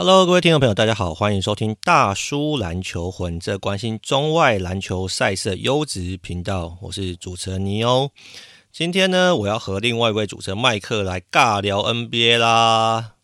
[0.00, 6.78] Hello，各位听众朋友，大家好，欢迎收听大叔篮球魂，这关心中外篮球赛事的优质频道。
[6.82, 8.12] 我是主持人尼欧。
[8.70, 13.14] 今天呢，我要和另外一位主持人麦克来尬聊 NBA 啦。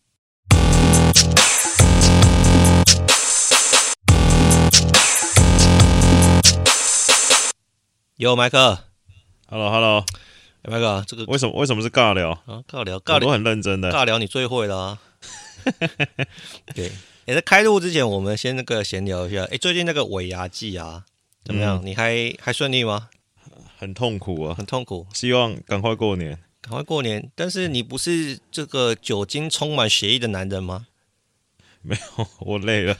[8.17, 8.79] 有麦克
[9.47, 10.03] ，Hello，Hello，
[10.63, 12.59] 麦克，这个为什么为什么是尬聊啊？
[12.69, 13.89] 尬聊，尬聊，我很认真的。
[13.93, 14.99] 尬聊，你最会了啊。
[16.75, 16.85] 对，
[17.25, 19.43] 也、欸、在开录之前，我们先那个闲聊一下。
[19.43, 21.05] 哎、欸，最近那个尾牙季啊，
[21.43, 21.81] 怎么样？
[21.83, 23.09] 嗯、你还还顺利吗？
[23.77, 25.05] 很痛苦啊，很痛苦。
[25.13, 27.29] 希望赶快过年，赶快过年。
[27.35, 30.87] 但是你不是这个酒精充满血液的男人吗？
[31.81, 32.97] 没有，我累了。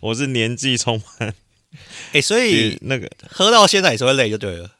[0.00, 1.28] 我是年纪充满。
[1.28, 1.34] 哎、
[2.14, 4.72] 欸，所以那个喝到现在也是会累，就对了。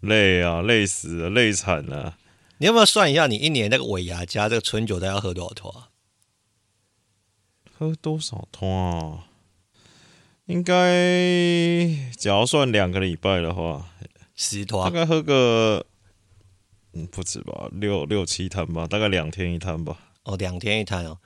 [0.00, 2.16] 累啊，累死了，累惨了。
[2.58, 5.88] 你要不要算一下，你一年那个尾牙加这个春酒，大概要喝多少桶啊？
[7.82, 9.26] 喝多少汤啊？
[10.46, 10.72] 应该，
[12.16, 13.88] 只要算两个礼拜的话，
[14.36, 15.84] 十团，大概喝个，
[16.92, 19.98] 嗯，不止吧，六六七摊吧，大概两天一摊吧。
[20.22, 21.18] 哦，两天一摊哦。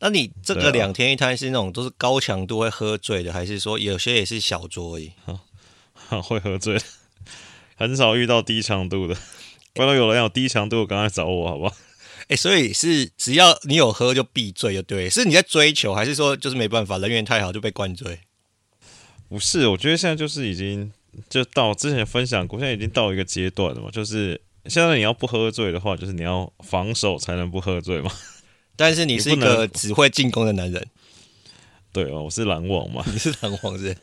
[0.00, 5.12] 那你这个两天一摊是那种都是高强度会喝醉的，还是说有些也是小酌而已？
[6.22, 6.78] 会喝醉，
[7.76, 9.16] 很少遇到低强度的。
[9.72, 11.74] 不然有人有低强度，赶快找我，好不好？
[12.36, 15.08] 所以是只要你有喝就必醉，就对。
[15.08, 18.20] 是你在追求，还是说就是没办法，人缘太好就被灌醉？
[19.28, 20.92] 不是，我觉得现在就是已经
[21.28, 23.90] 就到之前分享过，现在已经到一个阶段了嘛。
[23.90, 28.10] 就是现在你要不喝醉的话，就是你要防守才能不喝醉嘛。
[28.76, 30.86] 但是你是一个只会进攻的男人。
[31.92, 33.04] 对哦，我是篮网嘛。
[33.06, 33.96] 你是篮网人。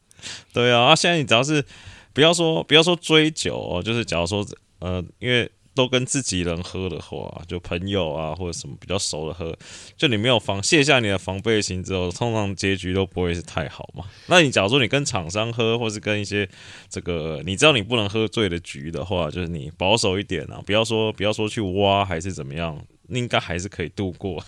[0.52, 1.64] 对啊，啊，现在你只要是
[2.12, 4.46] 不要说不要说追酒哦，就是假如说
[4.78, 5.50] 呃，因为。
[5.74, 9.56] 都跟自己人喝的话，就朋友啊或者什么比较熟的喝，
[9.96, 14.04] 就你没有防卸下你的防备心之后，通常结局都不会是太好嘛。
[14.26, 16.48] 那你假如说你跟厂商喝，或是跟一些
[16.88, 24.44] 这个你知道你不能喝醉的局的话，就是你保守一点啊，不要说不要说去挖还是怎么样，应该还是可以度过。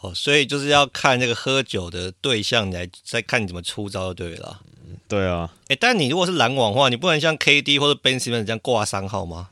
[0.00, 4.60] 哦，所以就是要看那个喝酒的对象来再看你怎么出招就对了。
[5.06, 9.48] 对啊，哎、欸，但你如果是篮网的话，你不能像 KD 或者 Ben Simmons 这样挂三号吗？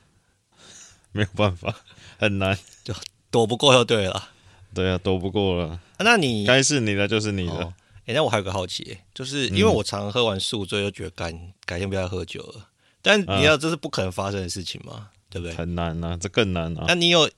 [1.17, 1.75] 没有办法，
[2.21, 2.95] 很难，就
[3.31, 4.31] 躲不过就对了。
[4.75, 5.69] 对啊，躲不过了。
[5.69, 7.53] 啊、那你该是你的就是你的。
[7.53, 7.75] 哎、哦
[8.07, 11.33] 欸，那我还有个好奇，就是因为我常常喝完宿醉，就觉得改
[11.65, 12.69] 改天不要喝酒了。
[13.01, 15.57] 但你要这是不可能发生的事情嘛，啊、对不对？
[15.57, 16.85] 很难啊，这更难啊。
[16.87, 17.31] 那你有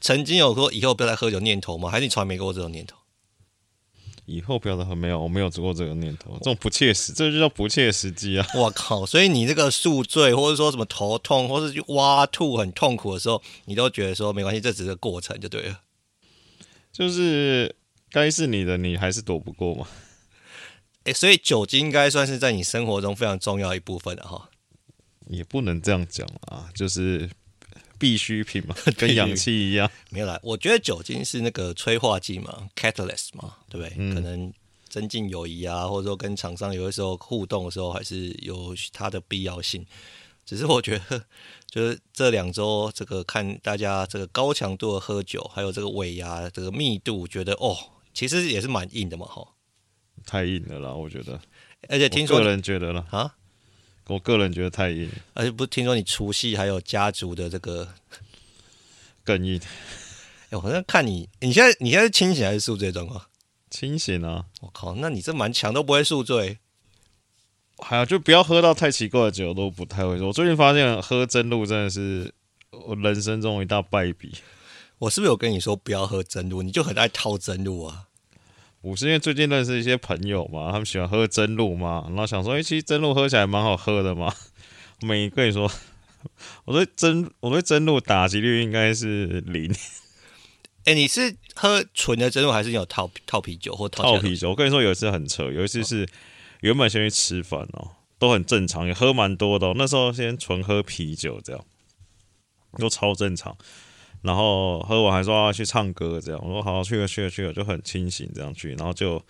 [0.00, 1.90] 曾经有过以后不要再喝酒念头吗？
[1.90, 2.96] 还是你从来没过这种念头？
[4.24, 8.46] 以后不要再喝，没有，我没有做过这个念头，这种不切实，这就叫不切实际啊！
[8.54, 9.04] 我靠！
[9.04, 15.80] 所以你这个宿醉，或者说什么头痛，或是去挖吐很痛苦的时候，你都觉得说没关系，这只是个过程就对了。
[16.92, 17.74] 就是
[18.10, 19.86] 该是你的，你还是躲不过嘛。
[21.04, 24.48] 哎、欸，所以酒精应该算是在你生活中非常重要一部分的哈。
[25.26, 27.28] 也不能这样讲啊，就是。
[28.02, 29.88] 必需品嘛， 跟氧气一样。
[30.10, 33.94] 没有啦，我觉得酒精是那个催化剂嘛，catalyst 嘛，对不对？
[33.96, 34.52] 嗯、可能
[34.88, 39.86] 增进友谊啊，或者说跟厂商有的时候互动的时候，还是有它的必要性。
[40.44, 41.24] 只是我觉得，
[41.70, 47.76] 就是这两周这个看大家这个高强度的喝酒，还有这个尾牙这个密度，觉得哦，
[48.12, 49.46] 其实也是蛮硬的嘛，哈。
[50.26, 51.40] 太硬了啦，我觉得。
[51.88, 53.36] 而且听说，个人觉得了啊。
[54.08, 57.88] 我个人觉得太硬，而且不是听说你除夕还有家族的这个
[59.24, 59.60] 更硬。
[60.50, 63.24] 哎，我好像看你，你现在你现在是清醒还是宿醉状况？
[63.70, 64.44] 清醒啊！
[64.60, 66.58] 我靠，那你这蛮强，都不会宿醉。
[67.78, 70.20] 还有就不要喝到太奇怪的酒，都不太会。
[70.20, 72.34] 我最近发现喝真露真的是
[72.70, 74.34] 我人生中一大败笔。
[74.98, 76.62] 我是不是有跟你说不要喝真露？
[76.62, 78.08] 你就很爱套真露啊？
[78.82, 84.34] 我是因为最近认识一些朋友嘛，他们喜欢喝真露嘛，然后想说，哎、欸，其实真露喝起来蛮好喝的嘛。
[85.00, 85.70] 我没跟你说，
[86.64, 89.72] 我对真我对真露打击率应该是零。
[90.84, 94.50] 哎、欸，你是喝纯的真露，还是有套套啤酒或套，套啤酒？
[94.50, 96.08] 我跟你说，有一次很扯，有一次是
[96.60, 99.74] 原本先去吃饭哦，都很正常，也喝蛮多的、哦。
[99.76, 101.64] 那时候先纯喝啤酒，这样
[102.78, 103.56] 都超正常。
[104.22, 109.20] 然后喝完还说要去唱歌，这样我说好，去了去了去了，就很清醒这样去，然后就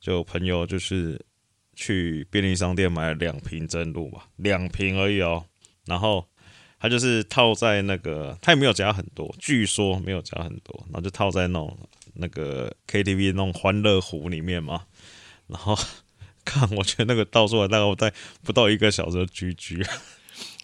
[0.00, 1.20] 就朋友就是
[1.74, 5.44] 去便利商店买了两瓶真露吧，两瓶而已哦。
[5.84, 6.26] 然后
[6.78, 11.78] 他就是套在那个，他也没有加很多，据说没有加很多，然后就套在那种
[12.14, 14.84] 那个 KTV 那种欢乐壶里面嘛。
[15.48, 15.76] 然后
[16.44, 19.86] 看，我觉得那个倒出来大概我在不到一个小时就 GG。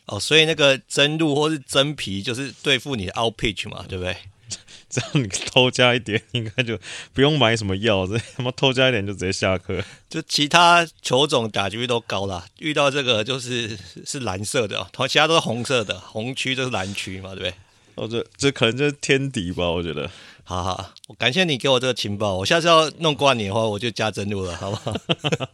[0.07, 4.17] 哦，所以那个真露或是真皮就是对付你的 out pitch 嘛，对不对？
[4.89, 6.79] 只要你偷加一点，应该就
[7.13, 9.83] 不用买什么药， 这他妈偷加一点就直接下课。
[10.09, 13.77] 就其他球种打击率都高啦，遇到这个就是
[14.07, 17.55] 是蓝色的，同其他都是红色的，红区就是蓝区嘛，对不对？
[17.97, 20.09] 哦，这这可能就是天敌吧，我觉得。
[20.45, 24.95] 好好，我感谢你给我这个情报，我下次要弄挂你的话，我就加真露了，好不好？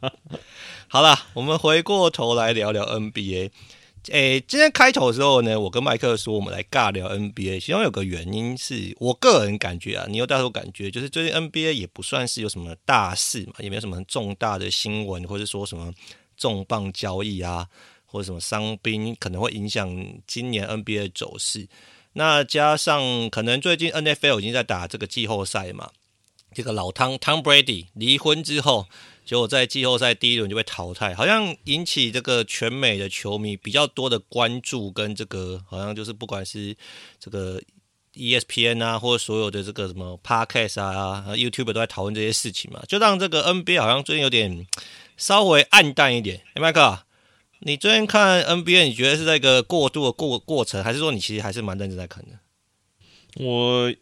[0.88, 3.50] 好了，我们回过头来聊聊 NBA。
[4.10, 15.93] 诶、今天开头的时候呢，我跟麦克说，我们来尬聊 NBA，其中有个原因是我个人感觉啊，你有大多感觉，就是最近 NBA 也不算是有什么大事嘛，也没有什么重大的新闻，或者说什么
[16.37, 17.69] 重磅交易啊，
[18.04, 19.88] 或者什么伤兵可能会影响
[20.26, 21.69] 今年 NBA 的走势。
[22.14, 25.90] 那加上可能最近 NFL 已经在打这个季后赛嘛，
[26.52, 28.87] 这个老汤 Tom Brady 离婚之后，
[29.24, 36.76] 结果在季后赛第一轮就被淘汰，好像引起这个全美的球迷比较多的关注，跟这个好像就是不管是
[37.19, 37.60] 这个
[38.14, 44.66] ESPN 啊，或所有的这个什么 Podcast 啊、YouTube 都在讨论这些事情嘛，就让这个 NBA 好像最近有点
[45.16, 46.42] 稍微暗淡一点。
[46.54, 47.04] 哎，麦克。
[47.64, 52.30] 你最近看 NBA，你觉得是在一个过渡的过过程，还是说你其实还是蛮认真在看的？
[53.36, 53.94] 我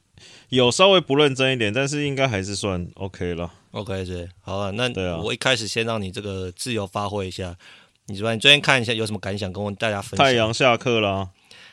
[0.49, 3.53] 有稍微不认真一点，但是应该还是算 OK 了。
[3.73, 7.57] OK 对，好啊，那我一开始先让你这个自由发挥一下。
[8.07, 10.27] 你说你最近看一下有什么感想，跟我大家分享。
[10.27, 11.31] 太阳下课啦。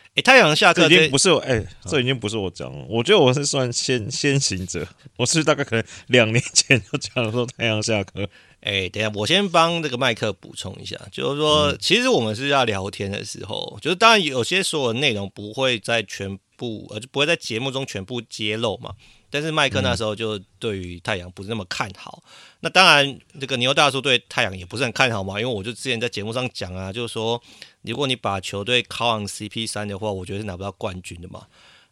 [0.10, 2.86] 哎、欸，太阳下课已经不是我，哎、欸，这已经不是我讲了。
[2.90, 8.28] 我觉得我是算先先行者，我是大概可能两年前就讲说太阳下课。
[8.62, 18.94] 哎、欸，等一下，我先帮这个麦克补充一下，就是说，嗯、其实我们是要聊天的时候，就是当然有些所有的内容不会在全部，呃，就不会在节目中全部揭露嘛。
[19.30, 22.24] 但是麦克那时候就对于太阳不是那么看好。
[22.26, 22.32] 嗯、
[22.62, 27.42] 那当然，这个牛大叔对太阳也不是很看好嘛，因为我就之前在节目上讲啊，就是说，
[27.82, 31.48] 如果你把球队靠上 CP 三的话，我觉得是拿不到冠军的嘛。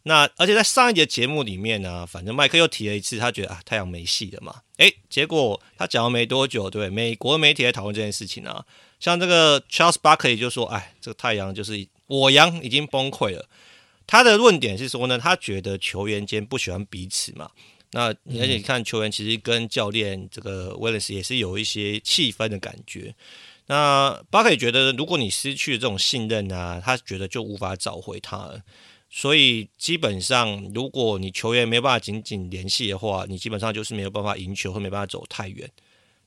[0.08, 4.62] 那而且在上一节节目里面呢、啊，反正麦克又提了一次，他觉得啊太阳没戏了嘛。
[4.78, 8.64] 诶，结果他讲了没多久，对，美国媒体在讨论这件事情啊，
[9.00, 13.50] 像这个 Charles Barkley 就说，哎，这个太阳就是我阳已经崩溃了。
[14.08, 17.50] 他的论点是说呢，他觉得球员间不喜欢彼此嘛。
[17.92, 23.16] 那而且你看球员其实跟教练这个 Wallace 也是有一些气氛的感觉。
[23.68, 28.62] 那 Barkley 觉得，如果你失去了这种信任啊，他觉得就无法找回他了。
[29.10, 35.70] 所以基本上，如果你球员没有办法紧紧联系的话，你基本上就是没有办法赢球，或没办法走太远。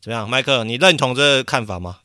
[0.01, 0.65] 怎么样，麦克？
[0.65, 2.01] 你认同这个看法吗？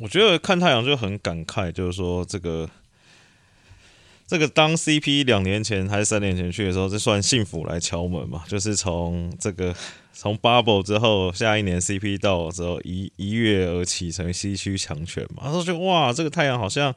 [0.00, 2.68] 我觉得看太阳就很感慨，就是说这个
[4.26, 8.44] 这个当 CP 两年前还是三年前去的时候，这算幸福来敲门嘛？
[8.48, 9.74] 就是从这个
[10.12, 15.42] 从 Bubble 之后，下一年 CP 到之后一一跃而起成西区强权嘛？
[15.44, 16.94] 他说就哇，这个太阳好像。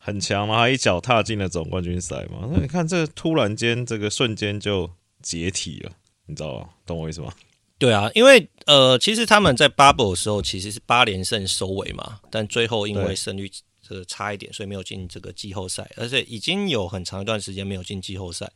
[0.00, 2.48] 很强嘛，他一脚踏进了总冠军赛嘛。
[2.50, 4.88] 那你看，这突然间，这个瞬间就
[5.20, 5.90] 解体了，
[6.26, 6.68] 你知道吗？
[6.86, 7.30] 懂我意思吗？
[7.78, 13.50] 对啊，因为呃，其实他们在 Bubble 的时候其实是八连胜收尾嘛，但最后因为胜率
[13.88, 18.50] 这个差一点，所以没有进这个季后赛，而且已经有很长一段时间没有进季后赛。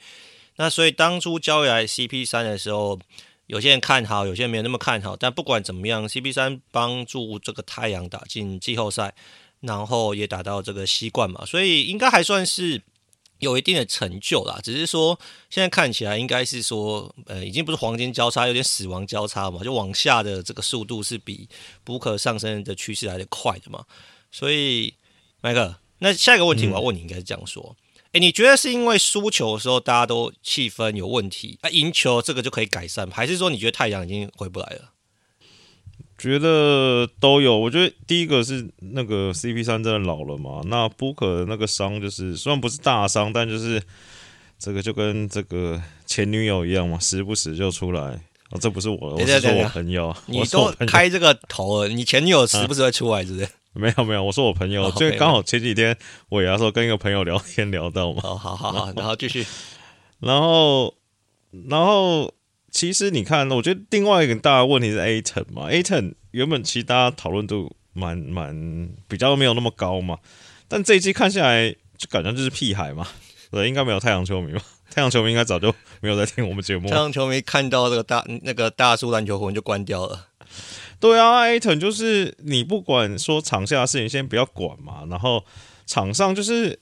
[0.57, 2.99] 那所以当初交易来 CP 三的时候，
[3.47, 5.17] 有些人看好，有些人没有那么看好。
[5.17, 9.15] 但不管怎么样，CP 三帮助这个太阳打进季后赛。
[9.63, 12.83] 然后也达到这个西冠嘛，所以应该还算是
[13.39, 14.59] 有一定的成就啦。
[14.61, 15.17] 只是说
[15.51, 21.49] 现在看起来应该是说，呃，已经不是黄金交叉，有点死亡交叉嘛，就往下的这个速度是比
[21.85, 23.85] 补可上升的趋势来得快的嘛。
[24.33, 24.93] 所以，
[25.43, 34.93] 麦克，那下一个问题我要问你，应该是这样说：哎、嗯，你觉得是因为输球的时候大家都气氛有问题，啊，赢球这个就可以改善，还是说你觉得太阳已经回不来了？
[36.17, 43.83] 觉得都有，我觉得第一个是那个 CP 三真的老了嘛，那 Booker 的那个伤就是虽然不是大伤，但就是
[44.57, 48.23] 这个就跟这个前女友一样嘛，时不时就出来。
[48.51, 50.15] 哦，这不是我，我是说我朋友。
[50.27, 53.49] 你都开这个头了，你前女友时不时会出来，是不是？
[53.81, 55.97] 没有没有，我说我朋友，就刚好前几天
[56.29, 58.21] 我也要说跟一个朋友聊天聊到嘛。
[58.23, 59.47] 好好好，然后继续，
[60.21, 60.95] 然后
[61.69, 62.33] 然后。
[62.75, 70.17] 其实你看，我觉得另外一个大的问题是 Ayton 嘛，Ayton 原本其实大家讨论度蛮蛮比较没有那么高嘛，
[70.69, 73.07] 但这一季看下来就感觉就是屁孩嘛，
[73.53, 74.63] 对，应该没有太阳球迷嘛？
[74.91, 76.89] 太阳球迷应该早就没有在听我们节目。
[76.89, 80.29] 太阳球迷看到这个大那个大叔篮球魂就关掉了。
[81.03, 85.45] 对啊，Ayton 就是你不管说场下的事情先不要管嘛，然后
[85.85, 86.79] 场上就是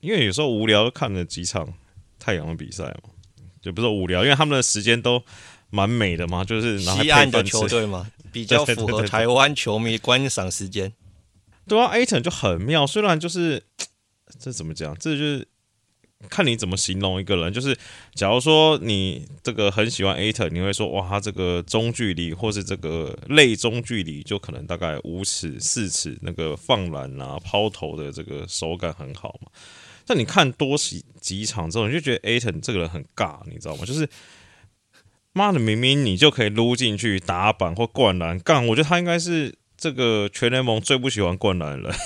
[0.00, 1.72] 因为有时候无聊看了几场
[2.18, 3.10] 太阳的比赛嘛。
[3.62, 5.22] 就不是无聊，因为他们的时间都
[5.70, 10.92] 蛮美的嘛，就是西岸的球队嘛，比 较符合台湾球迷观赏时间。
[11.68, 13.62] 对啊，Ayton 就很妙，虽然就是
[14.40, 15.46] 这怎么讲，这就是
[16.28, 17.52] 看你怎么形容一个人。
[17.52, 17.76] 就是
[18.14, 29.50] 假如说你这个很喜欢 Aton，你会说哇，他这个中距离或是这个类中距离，就可能大概五尺四尺，那个放篮啊、抛投的这个手感很好嘛。
[30.04, 33.84] 但你看多几几场之后，你就觉得 Aton 这个人很尬，你知道吗？
[33.84, 34.08] 就是
[35.32, 41.98] 妈的，明明你就可以撸进去打板或灌篮，干，我觉得他应该是这个全联盟最不喜欢灌篮的人。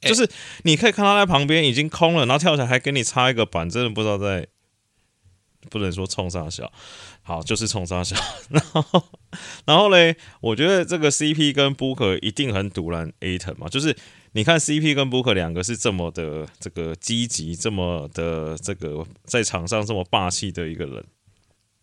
[0.00, 0.28] 就是
[0.64, 4.46] 你可以看他在旁边已经空了，然后跳起来还给你插一个板，真的不知道在
[5.70, 6.72] 不能说冲三小，
[7.22, 8.16] 好，就是冲三小。
[8.50, 9.04] 然后，
[9.64, 13.96] 然后嘞，我觉得这个 CP 跟 Booker 一定很赌烂 Ayton 嘛，就是
[14.32, 21.04] 你看 CP 跟 Booker 两个是这么的这个积极，这么的这个在场上这么霸气的一个人，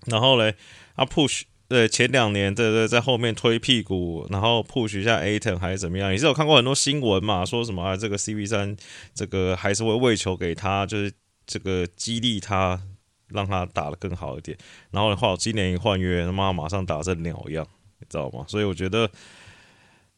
[0.05, 0.55] 然后嘞，
[0.95, 1.43] 他 push。
[1.69, 6.13] 对，前两年对对，在后面推屁股，然后 push 一下 Aton 还是怎么样？
[6.13, 7.45] 你是有看过很多新闻嘛？
[7.45, 7.97] 说什么啊？
[7.97, 8.77] 这个 CP3
[9.13, 11.11] 这个还是会喂球给他，就是
[11.45, 12.81] 这个激励他，
[13.27, 14.57] 让他打得更好一点。
[14.91, 17.67] 然后的话，今年一换约，他妈马上打成鸟一样，
[17.99, 18.45] 你知道吗？
[18.47, 19.11] 所以我觉得，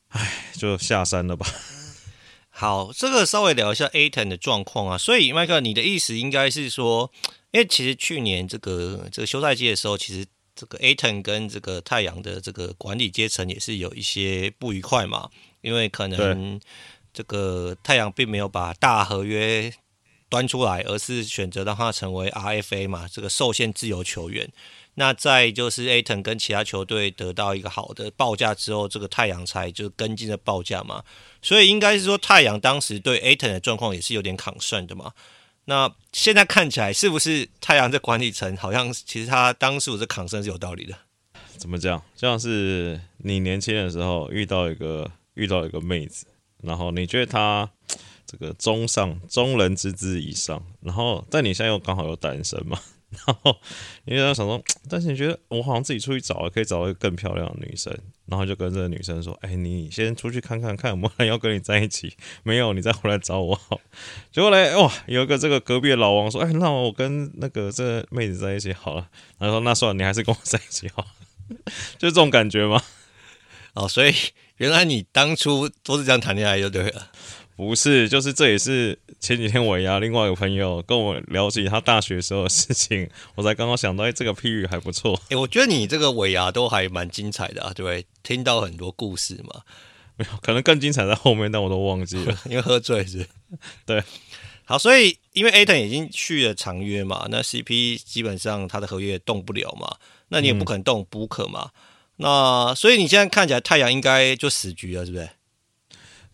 [0.09, 1.47] 唉，就下山了吧。
[2.51, 4.99] 好，这个稍微聊一下 Aton 的状况啊。
[4.99, 7.11] 所以麦克，你的意思应该是说，
[7.49, 10.27] 因为其实去年这个这个休赛季的时候，其实。
[10.59, 15.29] 这个 Ayton 跟这个太阳的这个管理阶层也是有一些不愉快嘛，
[15.61, 16.59] 因为可能
[17.13, 19.71] 这个太阳并没有把大合约
[20.27, 24.51] 端出来，而是选择让他成为 RFA 嘛，这个受限自由球员。
[24.95, 31.05] 那再就是 Ayton 跟其他球队得到一个好的报价之后，这个太阳才就跟进的报价嘛，
[31.41, 35.13] 所以应该是说太阳当时对 Ayton 的状况也是有点 concern 的嘛。
[35.69, 40.95] 那现在看起来是不是太阳这管理层好像其实他当时我这抗争是有道理的？
[41.57, 42.01] 怎么讲？
[42.15, 46.25] 像是你年轻的时候遇到一个遇到一个妹子，
[46.63, 47.69] 然后你觉得她
[48.25, 52.79] 这个中上中人之姿以上，然后但你现在又刚好又单身嘛？
[53.11, 53.57] 然后
[54.05, 57.91] 因为他想说，但是你觉得我好像自己出去找，可以找到更漂亮的女生，
[58.27, 63.81] 然后就跟这个女生说：“哎，你先出去看看看有没有人要跟你在一起，没有你再回来找我。”好，
[64.31, 69.07] 结果嘞，哇，有一个这个隔壁的老王说：“哎，那我跟那个这妹子在一起好了。”
[69.39, 71.07] 然后说：“那算了，你还是跟我在一起好。”
[71.97, 72.83] 就这种感觉吗？
[73.73, 74.13] 哦，所以
[74.57, 77.11] 原来你当初都是这样谈恋爱就对了。
[77.67, 85.21] 不是，就是这也是前几天尾牙另外一个朋友跟我聊起他大学时候的事情， 我才刚刚想到，哎，这个譬喻还不错。
[85.29, 88.05] 哎，我觉得你这个尾牙都还蛮精彩的啊，对不对？
[88.23, 89.63] 听到很多故事嘛。
[90.15, 93.27] 没有，可能更精彩在后面，但我都忘记了， 因为喝醉是。
[93.85, 94.01] 对，
[94.63, 99.97] 好，所以因为 Ayton 已经续了长约嘛，那 CP 基本上他的合约动不了嘛，
[100.29, 105.29] 那你也不可能动 Booker 嘛，嗯、那所以你现在看起来太阳应该就死局了，是不是？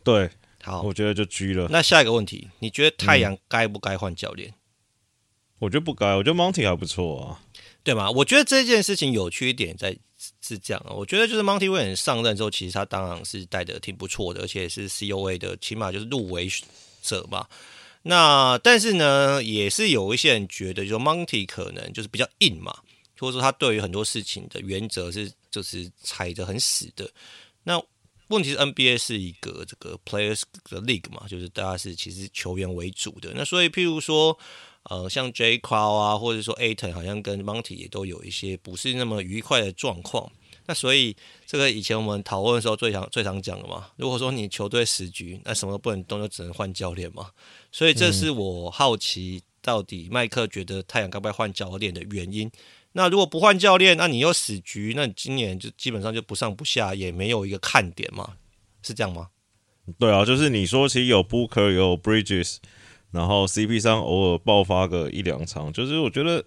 [0.03, 0.29] 对。
[0.65, 1.67] 好，我觉得就狙了。
[1.69, 4.51] 那下一个问题，你觉得太阳该不该换教练？
[5.59, 7.39] 我觉得不该，我觉得 Monty 还不错啊，
[7.83, 8.09] 对吗？
[8.09, 9.95] 我觉得这件事情有趣一点在
[10.41, 16.49] 是这样啊，我觉得就是 Monty Williams 上任之后，其实他当然是带的挺不错的，而且是 COA 的，起码就是入围
[17.03, 17.47] 者嘛。
[18.01, 22.75] 那但是呢，也是有一些人觉得，就说 Monty 可能就是比较硬嘛，
[23.19, 27.09] 或者说他对于很多事情的原则是就是踩着很死的。
[27.63, 27.81] 那
[28.27, 33.31] 问题是 NBA 是一个这个 players 的 league 嘛，就是大家是其实球员为主的。
[33.35, 34.37] 那所以譬如说，
[34.83, 40.31] 呃，像 J Crow 啊，或者说 Ayton 好像跟 Monty 也都有一些不是那么愉快的状况。
[40.67, 41.15] 那所以
[41.45, 47.29] 这个以前我们讨论的时候最常最常讲的嘛，如果说你球队十局，那什么都不能动，就只能换教练嘛。
[47.71, 52.49] 所以这是我好奇到底麦克觉得太阳该不该换教练的原因。
[52.97, 58.37] 那如果不换教练，那你又死局，那你今年就基本上就不上不下，也没有一个看点嘛，
[58.81, 59.27] 是这样吗？
[59.99, 62.59] 对啊，就是你说其实有 Booker 有 Bridges，
[63.11, 66.41] 然后 CP 上偶尔爆发个一两场，就是我觉得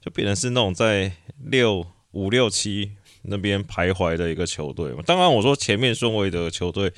[0.00, 1.10] 就变成是那种在
[1.42, 5.02] 六五六七那边徘徊的一个球队嘛。
[5.04, 6.92] 当然我说前面顺位的球队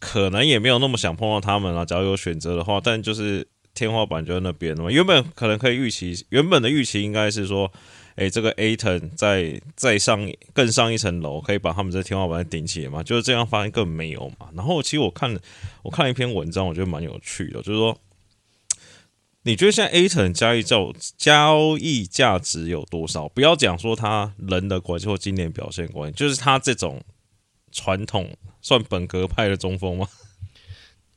[0.00, 3.46] 可能也没有那么想碰到他们啊，只要有选择的话，但就是。
[3.76, 7.70] 天花板就在那边了嘛，原本可能可以预期，原本的预期应该是说，
[8.16, 13.02] 哎、这个 Aton 再再上更上一层楼，可以把他们这天花板顶起来嘛？
[13.02, 14.48] 就是这样发现根本没有嘛。
[14.56, 15.38] 然后其实我看
[15.82, 17.96] 我看一篇文章，我觉得蛮有趣的，就是说，
[19.42, 23.28] 你觉得现在 Aton 交易交交易价值有多少？
[23.28, 27.02] 不要讲说他人的关系或今年表现关系，就是他这种
[27.70, 30.08] 传统算本格派的中锋吗？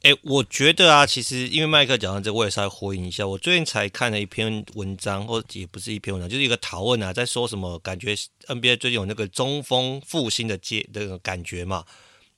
[0.03, 3.27] 哎、我觉得啊，其实因为麦克讲到这，我也稍微回应一下。
[3.27, 7.77] 我最近才看了一篇文章，或也不是一篇文章，就是一个讨论啊，在说什么？
[7.79, 8.15] 感觉
[8.47, 11.85] NBA 最近有那个中锋复兴的阶那个感觉嘛。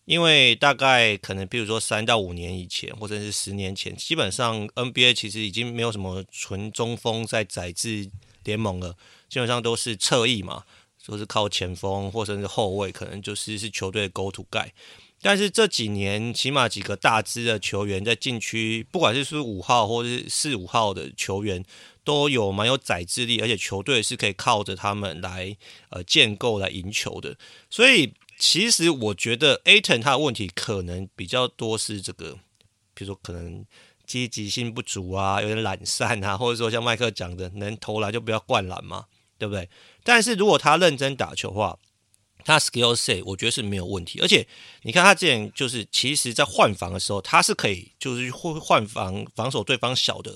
[0.05, 8.09] 因为大概可能比如说三到五年以前，或者是十年前，基本上 NBA 其实已经没有什么纯中锋在载制
[8.43, 8.97] 联盟了，
[9.29, 10.63] 基本上都是侧翼嘛，
[10.97, 14.69] 说是靠前锋或者是后卫，可能就是是球队的 go to guy。
[15.21, 21.63] 但是这几年，起码几个大支的球员在禁区，不管是是五号或者是四五号的球员，
[22.03, 25.55] 都有蛮有宰制力，而且球队是可以靠着他们来
[25.89, 27.37] 呃建构来赢球的。
[27.69, 32.39] 所以其实我觉得 Aton 他的问题可能比较多是这个，
[32.95, 33.63] 比如说可能
[34.07, 39.05] 积极性不足啊，有点懒散啊，或者说像麦克讲的，能投篮就不要灌篮嘛，
[39.37, 39.69] 对不对？
[40.03, 41.77] 但是如果他认真打球的话，
[42.43, 44.47] 他 skill set 我觉得是没有问题，而且
[44.83, 50.33] 你看他之前就是其实在换防的时候，他是可以就是会换防防守对方小的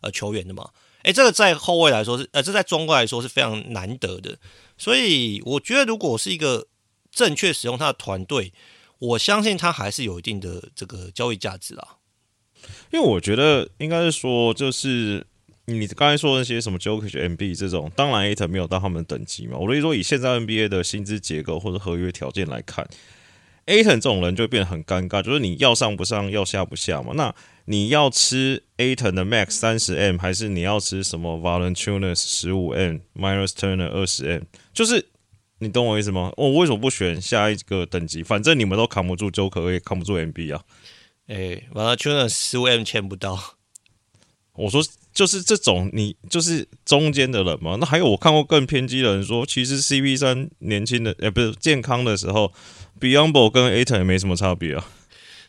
[0.00, 0.70] 呃球员的嘛。
[1.02, 4.38] 诶，这个在后卫来说是呃，这在中卫来说是非常难得的。
[4.76, 6.66] 所以我觉得如果是一个
[7.10, 8.52] 正确使用他的团队，
[8.98, 11.96] 我相信他还是有一定的这个交易价值啦。
[12.92, 15.26] 因为我觉得应该是说就是。
[15.70, 19.58] 你刚才说的那些什么 Jokic、MB 这种，当然 Ayton 没有到他们的等级嘛。
[19.58, 22.88] 我的意思说，以现在 NBA 的薪资结构或者合约条件来看
[23.66, 27.12] ，Ayton 这种人就会变得很尴尬，就是你要上不上，要下不下嘛。
[27.14, 27.34] 那
[27.66, 34.44] 你要吃 Ayton 的 Max 三十 M，还是你要吃什么 Valanciunas 十五 M，Myles Turner 二十 M？
[34.72, 35.06] 就是
[35.58, 36.32] 你懂我意思吗？
[36.38, 38.22] 我为什么不选下一个等级？
[38.22, 40.64] 反正你们都扛不住 Joker，也扛不住 MB 啊。
[41.26, 43.38] 哎，Valanciunas 十五 M 签不到。
[44.54, 44.82] 我说。
[45.18, 47.76] 就是这种，你就是中间的人嘛。
[47.80, 52.52] 那还有我看过更偏激的人说，其实 CP 三年轻的，呃，不是健康的时候
[53.00, 54.88] ，Biyombo 跟 Aton 也没什么差别啊。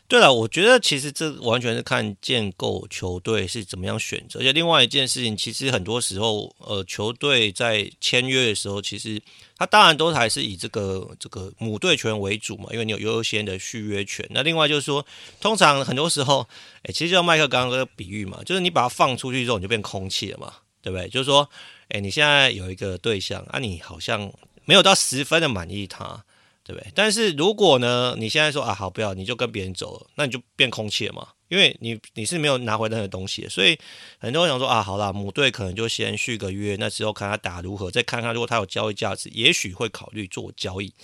[0.08, 4.40] 对了，我觉得其实这完全是看建构球队是怎么样选择。
[4.40, 9.22] 而且另外一件事情，其实很多时候，呃，球队在签约的时候，其实
[9.60, 14.26] 他当然都还是以这个这个母队权为主嘛，因为你有优先的续约权。
[14.30, 15.04] 那另外就是说，
[15.38, 16.48] 通常很多时候，
[16.84, 21.06] 诶，其实就像麦克刚刚那个比喻嘛，就是你把它放出去之后，你就变空气了嘛，对不对？
[21.10, 21.46] 就是说，
[21.90, 24.32] 诶，你现在有一个对象啊，你好像
[24.64, 26.24] 没有到十分的满意他。
[26.62, 26.92] 对不对？
[26.94, 33.78] 但是如果呢，你现在说啊，好，不要，你就跟别人走了，那你就变空气了嘛，因为你你是没有拿回任何东西的，所以
[34.18, 40.94] 很多人想说啊，好啦，母队可能就先续个约，那之后看他打如何，再看看如果他有交易价值，也许会考虑做交易。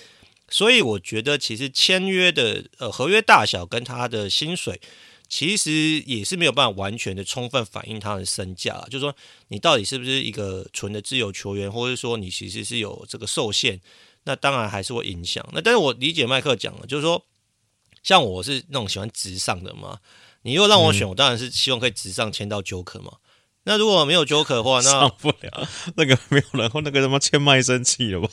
[0.48, 4.80] 所以我觉得其实签约的呃合约大小跟他的薪水，
[5.28, 9.14] 其实也是没有办法完全的充分反映他的身价，就是说
[9.48, 13.80] 你到底是不是一个纯的自由球员，或者说你其实是有这个受限。
[14.28, 15.48] 那当然还是会影响。
[15.52, 17.24] 那但是我理解麦克讲的，就是说，
[18.02, 20.00] 像我是那种喜欢直上的嘛。
[20.46, 23.14] 你如果让我选，嗯、我当然是希望可以直上签到 Joker 嘛。
[23.64, 25.68] 那如果没有 Joker 的话，那上不了。
[25.96, 28.28] 那个没有然后，那个他妈签卖身契了吧？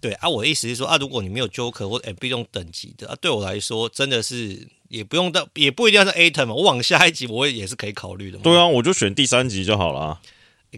[0.00, 6.54] 对啊，我的意思是说啊，如果你没有 Joker 或 MB 这种等级的啊，对我来说真的是也不用到，也不一定要是 Ayton 嘛。
[6.54, 8.44] 我往下一级我也是可以考虑的嘛。
[8.44, 10.20] 对啊，我就选第三级就好了。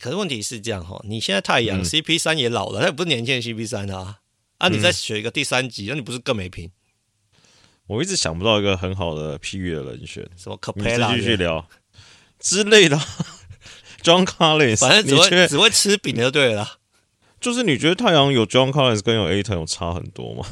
[0.00, 4.16] 可是问题是这样哈，你现在太阳、嗯、CP 三也老了，他也不是年轻的 CP 三啊。
[4.56, 4.68] 啊！
[4.68, 6.70] 你再选一个第三级，那、嗯、你不是更没拼？
[7.90, 11.66] 我一直想不到一个很好的譬喻的人选，什么可佩拉继续聊
[12.38, 12.96] 之类的。
[14.00, 16.78] John Collins，反正只会只会吃饼就对了。
[17.40, 20.46] 就是你觉得太阳有 John Collins 跟有 Ayton 有差很多吗？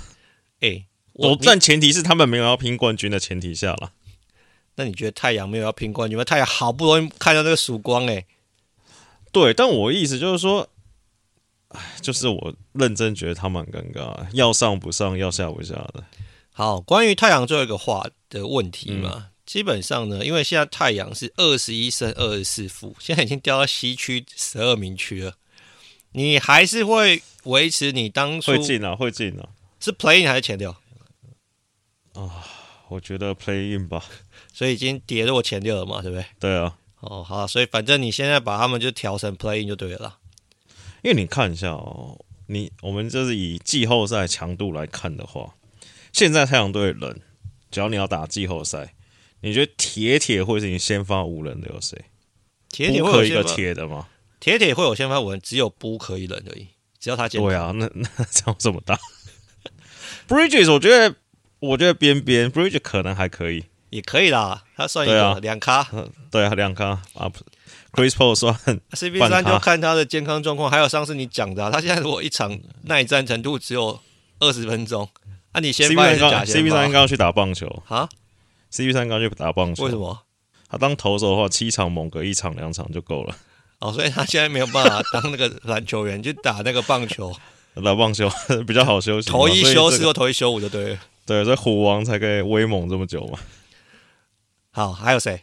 [0.58, 3.92] 哎、欸，我但前提是他们没有要拼冠军的前提下了。
[4.74, 6.24] 那你觉得太阳没有要拼冠军吗？
[6.24, 8.26] 太阳好不容易看到那个曙光、欸，哎，
[9.30, 9.54] 对。
[9.54, 10.68] 但我意思就是说。
[11.68, 16.02] 哎，就是我认真觉得他们很尴尬，要上不上，要下不下的。
[16.58, 25.34] 好，关于太阳最后一个话的问题嘛，嗯、基本上呢，因为现在太阳是二十一胜二十四负，现在已经掉到西区十二名区了。
[26.10, 30.74] 你还是会维持你当初会进啊，会进啊，是 play in 还是前六？
[32.14, 32.44] 啊，
[32.88, 34.04] 我觉得 play in 吧，
[34.52, 36.26] 所以已经跌落前六了嘛，对不对？
[36.40, 36.76] 对啊。
[36.98, 40.18] 哦，好，所以反正你现在把他们就调成 play in 就对了。
[41.04, 42.18] 因为你看一下哦，
[42.48, 45.54] 你我们就是以季后赛强度来看的话，
[46.18, 47.20] 现在太阳队人，
[47.70, 48.92] 只要你要打季后赛，
[49.40, 52.06] 你觉得铁铁会是你先发五人的有谁？
[52.70, 54.08] 铁铁会有一个铁的吗？
[54.40, 56.66] 铁铁会有先发五人，只有不可以冷而已，
[56.98, 57.48] 只要他健康。
[57.48, 58.98] 对啊，那 那差这么大。
[60.26, 61.14] Bridges，我觉得
[61.60, 65.88] 我觉得边边 Bridges 可能还可以，也可以啦，他算一个两咖，
[66.32, 67.30] 对啊，两咖 啊。
[67.92, 68.52] Chris Paul 算
[68.90, 74.00] CP 三就看他的健康状况，还有上次你讲的、啊，他现在如果一场耐战程度只有
[74.40, 75.08] 二十分钟，
[75.58, 78.08] 啊，你先 CP 三 CP 三刚刚去打棒球啊
[78.72, 80.22] ？CP 三刚去打棒球，为什么？
[80.70, 83.36] 他当投手的话，七场猛个一场两场就够了。
[83.80, 87.34] 哦，所以他现在没有办法 当那个篮球员，就打那个棒球，
[87.84, 88.30] 打棒球
[88.66, 89.28] 比较好休息。
[89.28, 90.98] 头一休四或头一休五就对了。
[91.26, 93.38] 对，所以虎王才可以威猛这么久嘛。
[94.70, 95.42] 好，还有谁？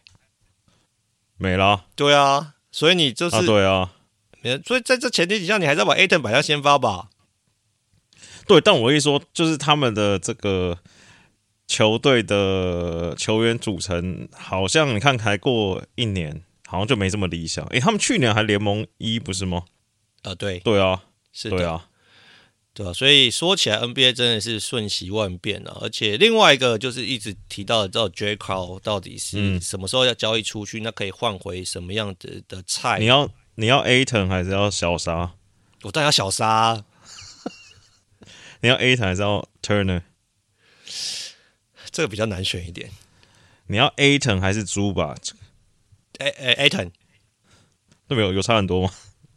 [1.37, 1.85] 没了。
[1.95, 3.91] 对啊，所以你就是、啊、对啊，
[4.65, 7.09] 所以在这前提底下，你还是要把 Ayton 摆在先发吧？
[8.47, 10.77] 对，但我一说，就是他们的这个
[11.67, 17.65] 球队的球员组成，好像你看，才过一年，好像就没这么理想。
[17.67, 19.63] 诶，他们去年还联盟一不是吗？
[20.23, 21.87] 呃，对，对啊，是，对啊。
[22.73, 22.91] 对啊？
[22.91, 25.77] 所以说起来，NBA 真的是瞬息万变啊！
[25.79, 30.81] 而且另外一个就是一直提到的，这 J Crow 到底是什么时候要交易出去？
[30.81, 32.99] 嗯、那可以换回什么样的的菜？
[32.99, 35.31] 你要你要 Ayton 还是要小沙？
[35.83, 36.83] 我当然要小沙。
[38.65, 40.01] 你要 Ayton 还是要 Turner？
[41.91, 42.89] 这个比较难选一点。
[43.67, 45.15] 你要 Ayton 还是猪吧？
[46.17, 46.89] 哎哎，Ayton，
[48.07, 48.91] 那没有有差很多吗？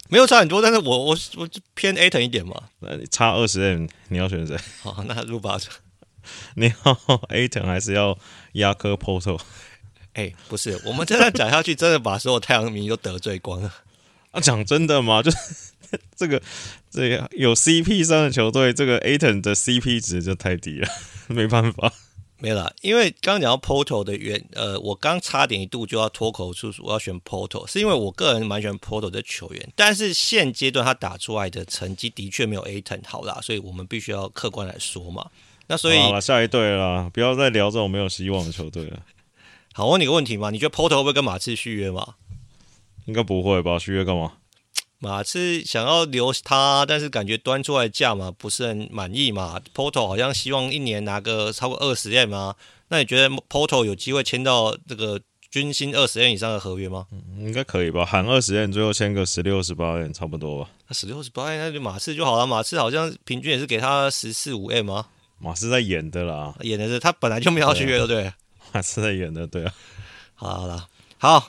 [0.07, 2.69] 没有差很多，但是我我我就偏 Ayton 一点嘛。
[2.79, 4.57] 那你差二十 M，你要选谁？
[4.81, 5.59] 好， 那入吧。
[6.55, 6.95] 你要
[7.29, 8.17] Ayton 还是要
[8.53, 9.39] 亚科 Poeltl？
[10.13, 13.71] 哎，不是，我们这样讲下去，真的把所有太阳迷都得罪光了。
[14.31, 15.21] 啊，讲真的吗？
[15.21, 15.37] 就是
[16.15, 16.41] 这个
[16.89, 20.87] 这个有 CP 三的球队，这个 Ayton 的 CP 值就太低了，
[21.27, 21.91] 没办法。
[22.41, 35.29] 没了，因为刚刚讲到 Poeltl 的原，呃，我刚差点一度就要脱口出我要选 Poeltl，是因为我个人蛮喜欢 Poeltl 的球员，但是现阶段他打出来的成绩的确没有 Ayton 好啦，所以我们必须要客观来说嘛。
[35.67, 39.01] 那所以好了，下一队啦，不要再聊这种没有希望的球队了。
[39.73, 42.15] 好，我问你个问题嘛，你觉得 Poeltl 会不会跟马刺续约嘛？
[43.03, 43.77] 应该不会吧？
[43.77, 44.35] 续约干嘛？
[45.01, 49.59] 马刺想要留他，但是感觉端出来的价嘛不是很满意嘛。
[49.73, 52.55] Poeltl 好像希望一年拿个超过二十 M 啊。
[52.89, 57.07] 那你觉得 Poeltl 有机会签到这个军薪二十 M 以上的合约吗？
[57.11, 60.69] 嗯，应该可以吧，喊二十 M，最后签个十六、十八 M 差不多吧。
[60.87, 62.45] 那十六、十八 M，那就马刺就好了。
[62.45, 65.07] 马刺好像平均也是给他十四五 M 啊。
[65.37, 68.33] 马刺在演的啦，演的是他本来就没有续约，对不对？
[68.73, 69.73] 马刺在演的，对啊。
[70.35, 70.77] 好了。
[70.77, 70.88] 好，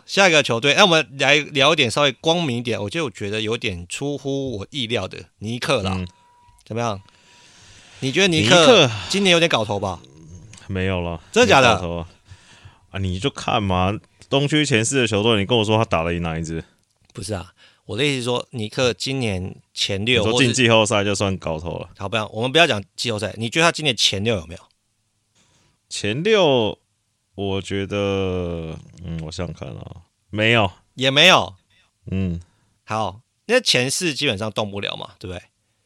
[0.05, 6.09] 下一个球队，那我们来聊一点稍微光明一点，我就觉得有点出乎我意料的尼克啦，嗯、
[6.67, 7.01] 怎么样？
[8.01, 10.01] 你觉得尼克今年有点搞头吧？
[10.67, 12.07] 没有了，真的假的？
[12.91, 13.97] 啊，你就看嘛，
[14.29, 16.65] 东区前四的球队，你跟我说他打了赢哪一支？
[17.15, 17.53] 不是啊，
[17.85, 21.89] 我的意思是说，尼克今年前六，说进季后赛就算搞头了。
[21.97, 24.61] 好，不要，我们不要讲季后赛，你觉得他今年前六有没有？
[25.89, 26.80] 前六？
[27.41, 31.55] 我觉得，嗯，我想想看啊，没有，也没有，
[32.11, 32.39] 嗯，
[32.85, 35.43] 好，那前四基本上动不了嘛，对不对？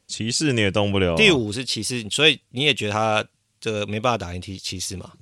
[0.08, 3.24] 骑士你也动不了啊，第五是骑士，所以你也觉得他
[3.60, 5.12] 这个没办法打赢骑骑士嘛？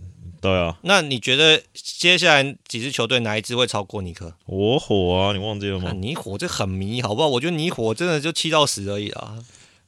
[0.41, 4.35] 对啊，那你觉得接下来几支球队哪一支会超过尼克？
[4.47, 5.93] 我火啊，你忘记了吗？
[5.93, 7.29] 你火这很迷，好不好？
[7.29, 9.39] 我觉得你火真的就七到十而已啊。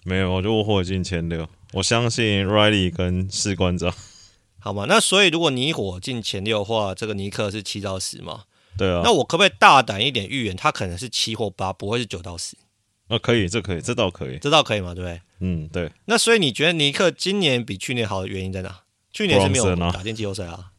[0.03, 3.91] 没有，我觉得我火进前六，我相信 Riley 跟士官长。
[4.65, 4.87] 好吗？
[4.89, 8.45] 那所以如果你火进前六的话，这个尼克是七到十嘛？
[8.79, 9.03] 对啊。
[9.05, 12.57] 那我可不可以大胆一点预言，他可能是七或八，不会是九到十？
[13.09, 14.95] 啊，可以，这可以，这倒可以，这倒可以嘛？
[14.95, 15.21] 对不对？
[15.41, 15.93] 嗯，对。
[16.07, 18.81] 那所以你觉得尼克今年比去年好的原因在哪？
[19.13, 20.71] 去年是没有打进季后赛啊。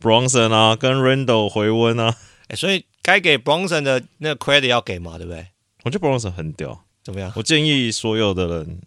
[0.00, 2.16] Bronson 啊，跟 Randle 回温啊。
[2.48, 5.18] 哎，所以该给 Bronson 的那个 credit 要给嘛？
[5.18, 5.46] 对不对？
[5.84, 7.30] 我觉得 Bronson 很屌，怎么样？
[7.36, 8.80] 我建议所有的人，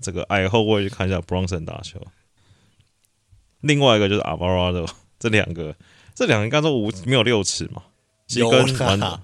[0.00, 2.00] 这个矮后卫去看一下 Bronson 打球。
[3.64, 5.74] 另外一个就是阿巴拉多，这两个，
[6.14, 7.82] 这两个应该都五没有六尺嘛？
[8.28, 9.20] 有啦，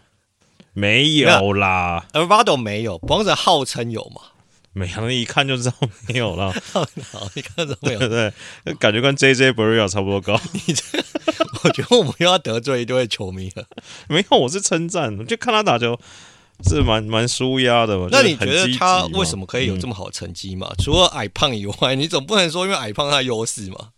[0.72, 2.04] 没有啦。
[2.12, 4.22] 阿巴拉多没有，不是号称有嘛？
[4.72, 5.74] 没有，一看就知道
[6.08, 6.52] 没有了。
[6.72, 6.86] 好，
[7.34, 7.98] 一看就没有。
[8.08, 8.32] 对，
[8.78, 10.40] 感觉跟 JJ Barea 差不多高。
[10.52, 10.82] 你这，
[11.64, 13.64] 我觉得我们又要得罪一堆球迷了。
[14.08, 15.98] 没有，我是称赞，我就看他打球
[16.64, 18.06] 是蛮蛮舒压的嘛。
[18.12, 20.68] 那你觉得他为什么可以有这么好成绩嘛？
[20.70, 23.88] 嗯、除了矮胖以外，你总不能说因为矮胖他优势嘛？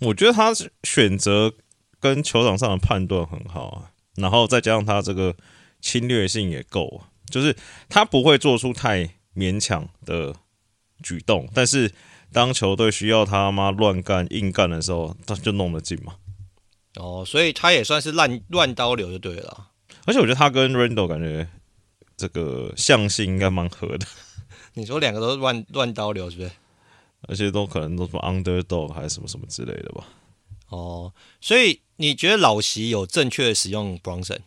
[0.00, 0.52] 我觉得他
[0.84, 1.52] 选择
[2.00, 5.34] 跟球场上的判断很好啊，然后再加上他这个
[5.80, 7.56] 侵略性也够，就是
[7.88, 10.34] 他不会做出太勉强的
[11.02, 11.92] 举动，但是
[12.32, 16.14] 当球队需要他妈乱干硬干的时候，他就弄得进嘛。
[16.96, 19.68] 哦，所以他也算是乱乱刀流就对了。
[20.06, 21.48] 而且我觉得他跟 Randle 感觉
[22.16, 24.06] 这个相性应该蛮合的。
[24.74, 26.50] 你说两个都是乱乱刀流是不是？
[27.22, 30.06] 而且都可能都什么 underdog 还是什么什么之类的吧。
[30.68, 34.40] 哦，所以你觉得老席有正确的使用 Bronson？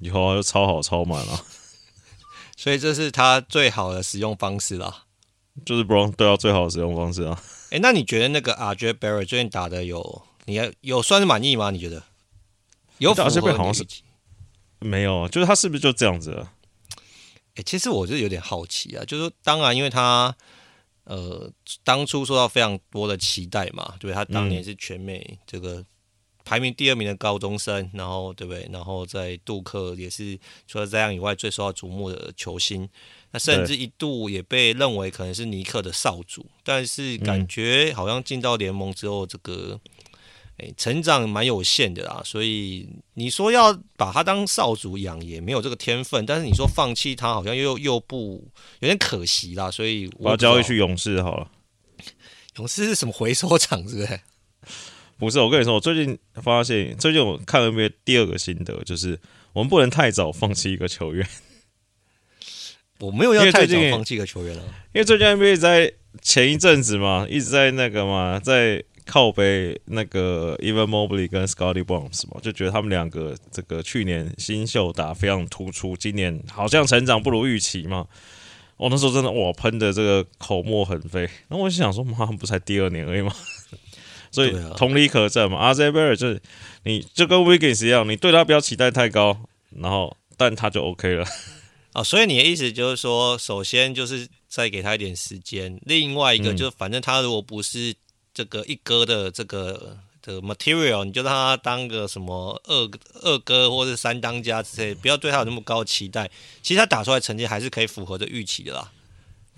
[0.00, 1.44] 以后就超好超满了。
[2.56, 5.04] 所以这是他最好的使用方式啦。
[5.66, 7.42] 就是 Brunson 对啊，最好的使用方式啊。
[7.70, 11.70] 哎、欸，那你觉得那个 RJ Barrett 最近打的有，你还有算是满意吗？
[11.72, 12.04] 你觉得？
[12.98, 13.84] 有符合你好像是
[14.78, 16.46] 没有，就是他是不是就这样子？
[17.54, 20.36] 哎、欸，其实我是有点好奇啊，就是说当然因为他。
[21.08, 21.50] 呃，
[21.82, 25.84] 当初受到非常多的期待嘛，对，他当年是全美这个
[26.44, 28.68] 排名第二名的高中生，然后对不对？
[28.70, 32.88] 然后在杜克也是除了这样以外最受到瞩目的球星，
[33.30, 39.80] 那甚至一度也被认为可能是尼克的少主，但是感觉好像进到联盟之后，这个。
[40.58, 48.44] 哎，成长蛮有限的啦，所以你说要把他当少主养也没有这个天分，但是你说放弃他好像又又不
[48.80, 51.48] 有点可惜啦，所以我把他交易去勇士好了。
[52.58, 54.20] 勇士是什么回收厂是不是？
[55.16, 59.20] 不是，我跟你说，我最近发现，最近我看 NBA 第二个心得就是，
[59.52, 61.24] 我们不能太早放弃一个球员。
[62.98, 68.82] 我没有要太早放弃一个球员了，因为最近 NBA 在前一阵子嘛，一直在那个嘛，在。
[69.10, 78.06] 靠背那个 Evan Mobley 跟 Scottie Barnes 嘛，就觉得他们两个这个去年新秀打非常突出，今年好像成长不如预期嘛。
[78.76, 83.32] 我、哦、那时候真的哇喷的这个口沫横飞，那我就想说，妈不才第二年而已嘛。
[84.30, 86.42] 所以同理可证嘛，RJ Barrett 就是
[86.84, 89.40] 你就跟 Wiggins 一样，你对他不要期待太高，
[89.70, 91.24] 然后但他就 OK 了。
[91.94, 97.94] 哦，所以你的意思就是说，首先就是再给他一点时间，另外一个就是反正他如果不是。
[98.38, 102.88] 这个一哥的这个的 material，你就让他当个什么二
[103.22, 106.30] 二哥或者三当家之类，不要对他有那么高的期待。
[106.62, 108.92] 其实他打出来成绩还是可以符合的预期的啦。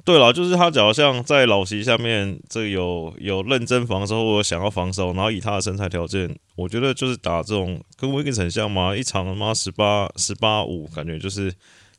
[0.02, 11.52] 对了，就是他假如像在老席下面，这有有认真防守或者想要防守，然后以他的身材条件，我觉得就是打这种跟 Wiggins 很像嘛，一场他妈十八十八五，感觉就是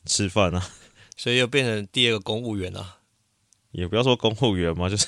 [0.04, 0.68] 吃饭啊。
[1.16, 2.96] 所以又变成第二个公务员啊。
[3.70, 5.06] 也不要说公务员嘛，就是。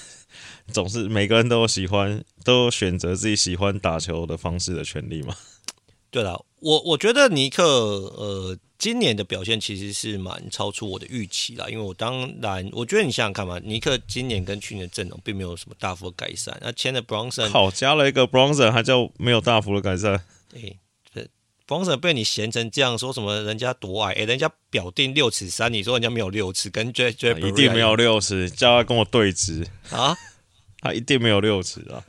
[0.72, 5.36] 总是每个人都有喜欢，都有选择自己喜欢打球的方式的权利嘛。
[6.10, 20.22] 对了，我我觉得尼克呃今年的表现其实是蛮超出我的预期啦，因为我当然我觉得你想想看嘛，尼克今年跟去年阵容并没有什么大幅的改善，那签了 Bronson，好加了一个 Bronson，还叫没有大幅的改善。
[20.48, 20.78] 对，
[21.12, 21.28] 对
[21.66, 30.16] ，Brunson 被你嫌成这样，说什么人家多矮，诶，人家表定六尺三，你说人家没有六尺，跟 J J 一定没有六尺，叫他跟我对直啊。
[30.84, 32.04] 他一定没有六尺啊！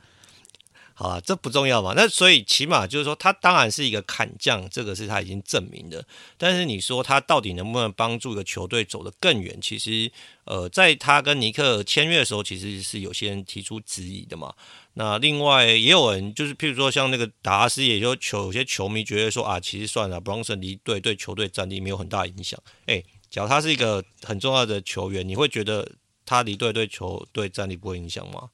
[0.92, 1.94] 好啊，这不重要嘛。
[1.96, 6.04] 那所以起码就是说，他当然是一个砍将，这个是他已经证明的。
[6.36, 9.58] 但是你说他到底能不能帮助一个球队走得更远？
[9.62, 10.12] 其实，
[10.44, 14.54] 呃，在他跟尼克签约的时候，其实是有些人提出质疑的嘛。
[14.92, 22.60] 那另外也有人就是，譬如说像那个达拉斯，也就球有些球迷觉得说啊，其实算了，Bronson 离队对球队战力没有很大影响。
[22.86, 25.92] 诶，假如他是一个很重要的球员，你会觉得
[26.26, 28.48] 他离队对球队战力不会影响吗？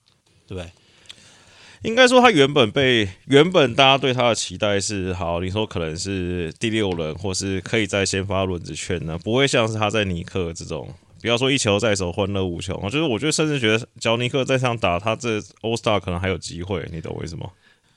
[0.52, 0.70] 对不对？
[1.82, 10.88] 应该说，他原本被原本大家对他的期待是好，你说可能是第六轮，或是可以在先发轮子圈呢，不会像是他在尼克这种，
[11.20, 12.80] 不要说一球在手，欢乐无穷。
[12.88, 16.88] 就是我觉得，甚至觉得，只要尼克在上打，他这 All Star 可能还有机会。
[16.92, 17.52] 你懂为什么？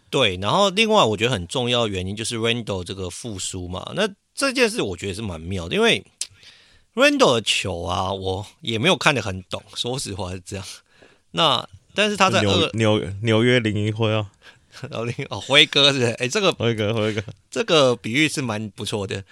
[0.09, 0.35] 对。
[0.37, 3.91] 然后，另外我觉得很重要的原因就是 Randle 这个复苏嘛。
[3.95, 6.03] 那这件事我觉得是蛮妙的，因为
[6.95, 10.65] Randle 的球啊，我也没有看得很懂，说实话是这样。
[11.29, 14.27] 那但是他在纽纽纽约林一辉哦，
[14.89, 16.03] 然后林哦辉哥是？
[16.19, 19.23] 哎，这个辉哥辉哥，这个比喻是蛮不错的。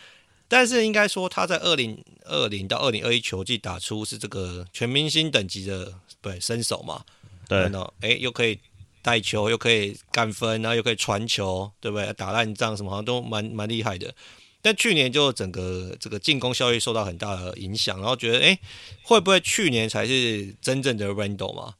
[0.47, 7.03] 但是应该说他在二零二零到二零二一球季打出是这个全明星等级的对身手嘛？
[7.47, 8.59] 对，然后哎又可以
[9.01, 12.13] 带球，又可以干分，然后又可以传球，对不对？
[12.13, 14.13] 打烂仗什么好像都蛮蛮厉害的。
[14.61, 18.57] 但去年就整个这个进攻效率受到很大的影响，然后觉得哎
[19.01, 21.73] 会不会去年才是真正的 Randle 嘛？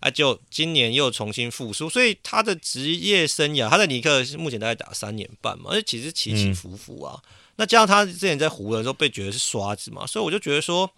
[0.00, 7.20] 啊，就今年又重新复苏，所以他的职业生涯，他在尼克目前大概打三年半嘛，而且其实起起伏伏啊。
[7.56, 10.88] 那加上他之前在湖人时候被觉得是刷子嘛，所以我就觉得说，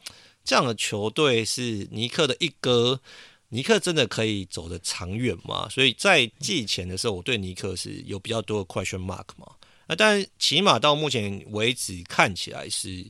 [0.45, 3.01] 这样的球队是尼克的一哥，
[3.49, 5.67] 尼克真的可以走得长远吗？
[5.71, 9.51] 所以在季前的时候，我对尼克是有比较多的 question mark 嘛。
[9.87, 13.07] 那但起码到目前为止看起来是，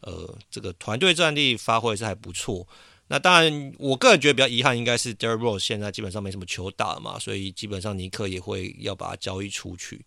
[0.00, 2.66] 呃，这个团队战力发挥是还不错。
[3.10, 10.04] 那当然，我个人觉得比较遗憾，应该是 Derrick Rose 现在基本上没什么球打嘛，所以基本上尼克也会要把他交易出去。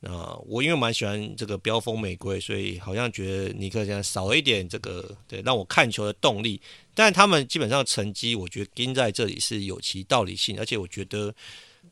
[0.00, 6.58] 那我因为蛮喜欢这个飙风玫瑰，所以好像觉得尼克现在少一点这个对让我看球的动力。
[6.94, 11.34] 但他们基本上成绩，我觉得跟在这里是有其道理性，而且我觉得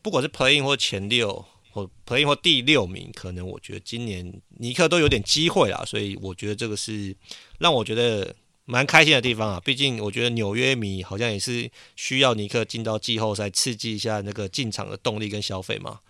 [0.00, 7.14] 不管是 Playing 或前六或 Playing 或第六名，可能我觉得今年尼克都有点机会啦，所以我觉得这个是
[7.58, 8.34] 让我觉得。
[8.68, 16.00] 蛮开心的地方啊，毕竟我觉得纽约迷好像也是需要尼克进到季后赛，刺激一下那个进场的动力跟消费嘛。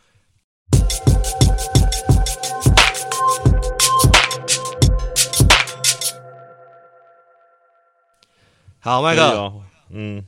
[8.79, 9.53] 好，麦克，
[9.91, 10.25] 嗯，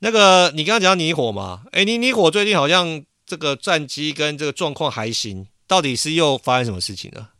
[0.00, 1.62] 那个你刚刚讲到泥火嘛？
[1.70, 7.34] 哎，你尼火最近好像这个战绩跟这个状况还行，到底是又发生什么事情了？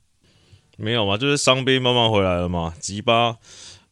[0.77, 2.73] 没有嘛，就是伤兵慢慢回来了嘛。
[2.79, 3.39] 吉巴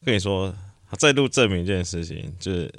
[0.04, 0.54] 跟你说，
[0.98, 2.72] 再度证明一件事情，就是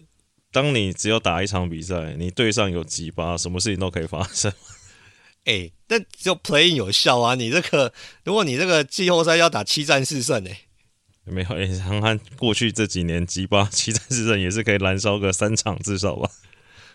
[0.51, 4.51] 当你只有打一场比赛，你队上有吉巴，什么事情都可以发生。
[5.45, 7.35] 哎，但只有 playing 有效啊！
[7.35, 10.61] 你这个，如果你这个季后赛要打七战四胜，哎。
[11.25, 16.29] 没有，你看看过去这几年，吉巴七战四胜也是可以燃烧个三场至少吧。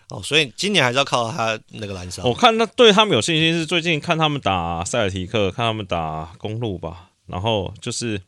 [0.09, 2.23] 哦，所以今年还是要靠他那个燃烧。
[2.23, 7.11] 我看他对他们有信心，是最近看他们打塞尔提克，看他们打公路吧。
[7.27, 8.21] 然后就是，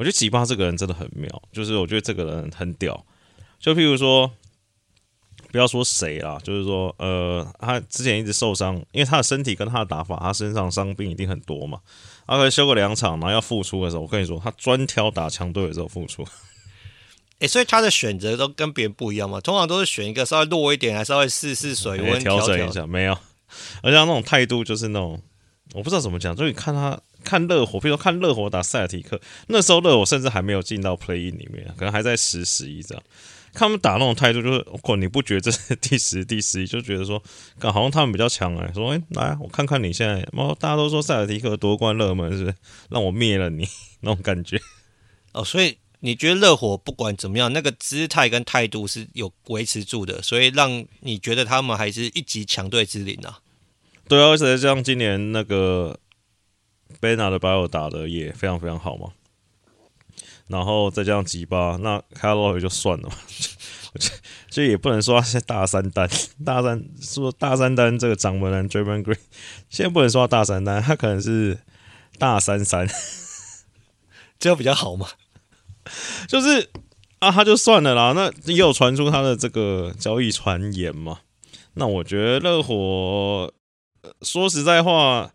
[0.00, 3.04] 我觉得吉巴这个人真的很妙，就是我觉得这个人很屌。
[3.58, 4.32] 就譬如说，
[5.52, 11.80] 不要说谁啦，就是说，呃，他之前一直受伤，因为他的身体跟他的打法，他身上伤病一定很多嘛。
[12.26, 16.22] 他可以休个两场，然后要复出的时候，我跟你说，他专挑打强队的时候复出。
[16.22, 19.38] 哎、欸，所以他的选择都跟别人不一样嘛？
[19.42, 22.86] 通常都是选一个稍微弱一点，还稍微试试水温，调整一下。
[22.86, 23.12] 没有，
[23.82, 25.20] 而且他那种态度就是那种，
[25.74, 26.34] 我不知道怎么讲。
[26.34, 33.02] 就你看他看热火，比如说看热火打塞尔提克，那时候热火甚至还没有进到 play in 里面，可能还在十十一这样。
[33.52, 37.20] 看他们打那种态度，就是，我你不觉得这是第十、第十一，就觉得说，
[37.60, 38.72] 好像他们比较强哎。
[38.72, 40.22] 说，哎、欸，来，我看看你现在，
[40.60, 42.54] 大家都说塞尔提克夺冠热门，是不是？
[42.90, 43.66] 让我灭了你
[44.02, 44.60] 那种感觉。
[45.32, 53.40] 哦，所以你觉得热火不管怎么样，那个姿态跟态度是有维持住的，所以让你觉得他们还是一级强队之林啊？
[54.06, 55.98] 对啊，而且像今年那个
[56.98, 59.10] 贝纳的巴尔打的也非常非常好嘛。
[60.48, 63.14] 然后再加上吉巴，那开罗也就算了嘛，
[64.00, 64.10] 就，
[64.50, 66.10] 就也不能说他是大三单，
[66.44, 69.18] 大三说大三单这个掌门人 Draymond Green，
[69.68, 71.60] 现在不能说他大三单，他可能是
[72.18, 72.88] 大三三，
[74.40, 75.06] 这样比较好嘛。
[76.26, 76.68] 就是
[77.20, 81.20] 啊，他就算了啦，那也有传出他的这个交易传言嘛。
[81.74, 83.52] 那我觉得热火，
[84.22, 85.32] 说实在话。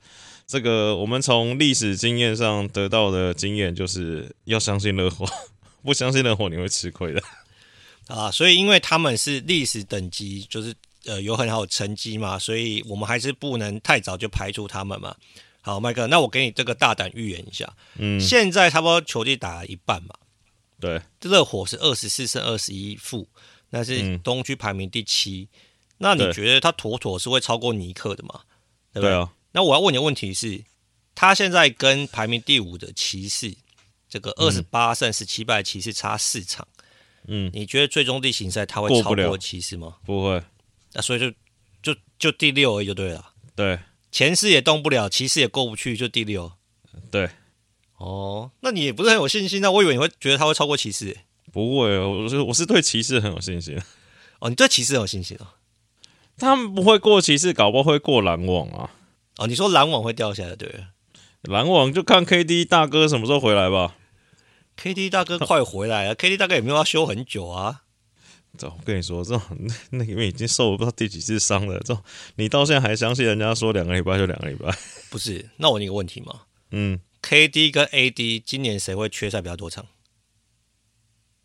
[0.47, 5.25] 这个我们从历史经验上得到的经验，就是要相信热火，
[5.83, 7.21] 不相信热火你会吃亏的
[8.07, 8.29] 啊！
[8.29, 10.73] 所以因为他们是历史等级，就是
[11.05, 15.15] 呃有很好的成绩嘛，所以我们还是不能太早就排除他们嘛。
[15.61, 20.13] 好，麦克，那我给你这个大胆预言一下，嗯，现在差不多球队打了一半嘛，
[20.79, 23.27] 对，热火是二十四胜二十一负，
[23.71, 25.57] 那是东区排名第七，嗯，
[25.97, 28.41] 那你觉得他妥妥是会超过尼克的吗？
[28.93, 29.09] 对不对？
[29.09, 29.31] 对啊。
[29.55, 30.65] 那我要问你的问题是，
[31.15, 33.55] 他现在跟排名第五的骑士，
[34.09, 36.67] 这个二十八胜十七败骑士差四场，
[37.27, 39.95] 嗯，你觉得最终例行赛他会超过骑士吗？
[40.05, 40.43] 不会，
[40.91, 41.31] 那所以就
[41.81, 43.31] 就就第六而已就对了。
[43.55, 43.79] 对，
[44.11, 46.51] 前四也动不了，骑士也过不去，就第六。
[47.09, 47.29] 对，
[47.95, 49.61] 哦，那你也不是很有信心？
[49.61, 51.15] 那我以为你会觉得他会超过骑士。
[51.53, 53.81] 不会，我是我是对骑士很有信心。
[54.39, 55.47] 哦，你对骑士很有信心哦？
[56.37, 58.91] 他们不会过骑士，搞不好会过篮网啊。
[59.37, 60.85] 哦，你说篮网会掉下来，对？
[61.41, 63.95] 篮网就看 KD 大哥什么时候回来吧。
[64.81, 67.81] KD 大哥快回来 了，KD 大哥也没有要休很久啊。
[68.57, 69.41] 这我跟你说，这种
[69.91, 71.77] 那因为已经受了不知道第几次伤了。
[71.79, 72.01] 这种
[72.35, 74.73] 你到现在还相信人家说两个礼拜就两个礼拜？
[75.11, 76.41] 不是，那我问你个问题嘛。
[76.71, 79.85] 嗯，KD 跟 AD 今年谁会缺赛比较多场？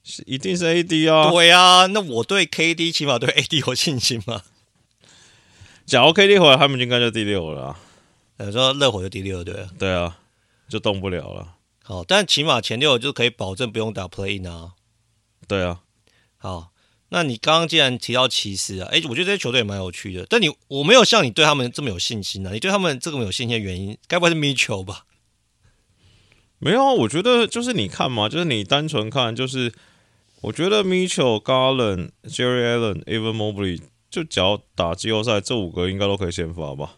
[0.03, 1.31] 是一定是 AD 啊。
[1.31, 4.42] 对啊，那我对 KD 起码对 AD 有信心嘛。
[5.90, 7.76] 假如 KD 回来，他们应该就第六了。
[8.37, 9.66] 等于说热火就第六，对？
[9.76, 10.18] 对啊，
[10.68, 11.57] 就动不了了。
[11.83, 14.74] 好，但起码前六就可以保证不用打 play in 啊。
[15.48, 15.81] 对啊。
[16.37, 16.70] 好，
[17.09, 20.24] 那你刚刚既然提到骑士啊，哎，我觉得这些球队也蛮有趣的。
[20.31, 22.53] 但你我没有像你对他们这么有信心啊。
[22.53, 25.07] 你对他们这么有信心的原因，该不会是 Mitchell 吧？
[26.61, 29.72] 没有啊，我觉得就是你看嘛，就是你单纯看，就是
[30.42, 33.81] 我觉得 Mitchell、Garland、Jerry Allen、Evan Mobley。
[34.11, 36.96] 就只要打季后赛，这五个应该都可以先发吧？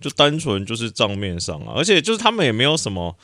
[0.00, 3.14] 就单纯就是账面上啊，而且就是他们也没有什么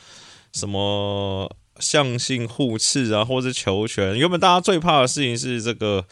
[0.53, 4.15] 什么向性互斥啊，或者是球权。
[4.15, 6.05] 原本大家最怕的事情是这个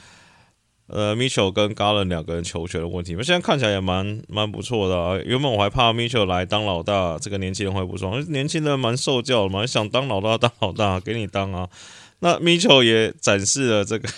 [0.88, 3.14] 呃，Mitchell 跟 Garland 两个人球权的问题。
[3.14, 5.20] 那现在看起来也蛮蛮不错的啊。
[5.24, 8.24] 原本我还怕 Mitchell 来当老大，这个年轻人会不爽。
[8.32, 11.70] 年轻人蛮受教的嘛，想当老大当老大，给你当啊。
[12.22, 14.10] 那 Mitchell 也展示了这个。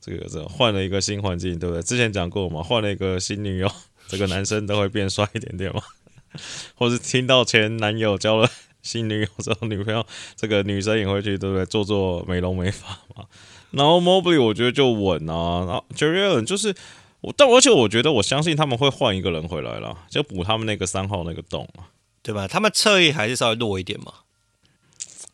[0.00, 1.82] 这个这换了一个新环境，对不对？
[1.82, 3.70] 之前讲过嘛，换了一个新女友，
[4.08, 5.82] 这个男生都会变帅一点点嘛。
[6.76, 8.48] 或是听到前男友交了
[8.82, 10.04] 新女友之后，女朋友
[10.36, 11.64] 这个女生也会去，对不对？
[11.66, 13.24] 做做美容美发嘛。
[13.70, 16.74] 然后 Mobley 我觉得就稳啊，然后 Jarrett Allen 就是
[17.20, 21.84] 我，但而且我觉得我相信他们会换一个人回来了，就补他们那个三号那个洞嘛，
[22.22, 22.46] 对吧？
[22.46, 24.12] 他们侧翼还是稍微弱一点嘛。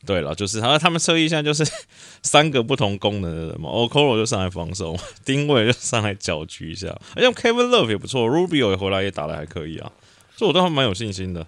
[0.07, 1.65] 对了，就是他他们侧翼现在就是
[2.23, 9.91] 三个不同功能的人嘛，Okoro 就上来防守，丁位 就上来搅局一下，而且 Kevin Love 也不错，Rubio 也回来也打的还可以啊，
[10.37, 11.47] 所以我对他们蛮有信心的。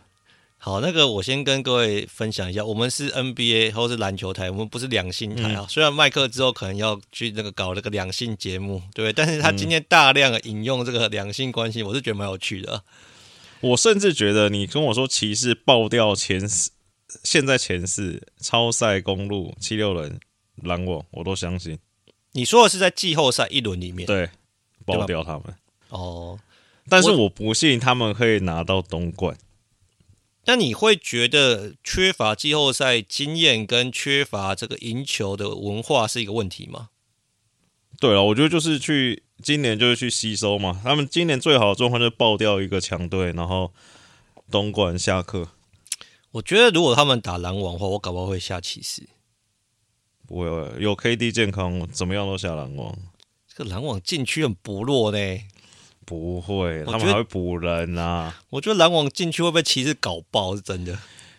[0.59, 5.61] 好，那个我先跟各位分享一下，我们是 NBA 或是篮球台，我们不是两性台啊。
[5.61, 12.83] 嗯、虽然麦克之后可能要去那个搞那个两性节目，对，但是他今天大量的引用这个两性关系，我是觉得蛮有趣的。
[13.61, 16.71] 我甚至觉得你跟我说骑士爆掉前四，
[17.23, 20.19] 现在前四超赛公路七六人
[20.57, 21.79] 拦我，我都相信。
[22.33, 24.29] 你说的是在季后赛一轮里面，对，
[24.85, 25.55] 爆掉他们
[25.89, 26.39] 哦。
[26.89, 29.37] 但是我不信他们可以拿到东冠。
[30.45, 36.91] 那你会觉得缺乏季后赛经验跟缺乏这个赢球的文化是一个问题吗？
[37.99, 40.81] 对啊，我觉得就是去今年就是去吸收嘛。
[40.85, 43.73] 他们今年最好的状况就是爆掉一个强队，然后
[44.51, 45.49] 东莞下课。
[46.37, 49.09] 我觉得如果他们打篮网的话，我搞不好会下骑士。
[50.27, 50.47] 不会，
[50.79, 52.95] 有 KD 健康，怎么样都下篮网。
[53.49, 55.19] 这个篮网禁区很薄弱呢。
[56.05, 58.43] 不会，他们还会补人呐、啊。
[58.51, 60.93] 我觉得篮网禁区会被骑士搞爆，是真的。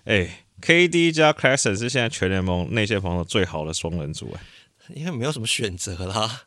[0.06, 4.42] 哎、欸，KD 加 Claxton 是现在全联盟内线防守最好的双人组哎，
[4.96, 6.46] 因为没有什么选择啦。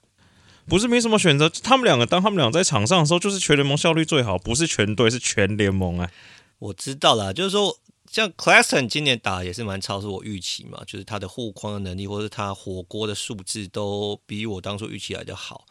[0.66, 6.10] 不是没什么选择，他们两个当他们俩在场上的时候，就是全联盟效率最好，不是全队，是全联盟哎。
[6.58, 7.78] 我知道啦，就是说
[8.10, 15.66] 像 Claston 今年打也是蛮超出我预期嘛，就是他的护框的能力，或者他火锅的数字都比我当初预期来的好，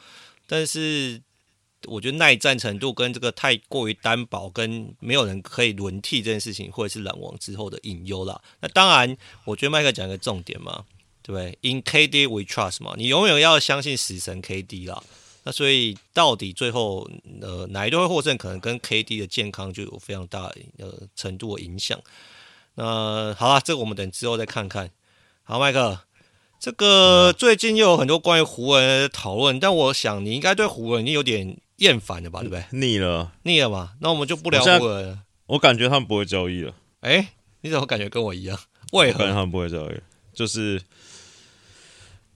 [0.48, 1.22] 但是。
[1.88, 8.42] 我觉得耐战程度跟这个太过于单薄，跟没有人可以轮替这件事情，或者是篮网之后的隐忧啦。
[8.60, 9.16] 那当然，
[9.46, 10.84] 我觉得麦克讲一个重点嘛，
[11.22, 15.02] 对不对？In KD we trust 嘛，你永远要相信死神 KD 啦。
[15.50, 17.10] 那所以到底最后
[17.42, 22.00] 呃哪一队会获胜，可能跟 KD 的健康就有非常大呃程度的影响。
[22.76, 24.92] 那好了，这个我们等之后再看看。
[25.42, 26.02] 好，麦克。
[26.60, 32.64] 这个最近又有很多关于湖人的讨论，但我想你应该对湖人已经有点厌烦了吧，对不对？
[32.72, 33.94] 腻了，腻了嘛？
[34.02, 35.20] 那我们就不聊湖人了。
[35.48, 36.76] 我感觉他们不会交易了。
[37.00, 37.30] 哎，
[37.62, 38.60] 你怎么感觉跟我一样？
[38.92, 39.26] 为何？
[39.28, 40.00] 他们不会交易，
[40.34, 40.82] 就是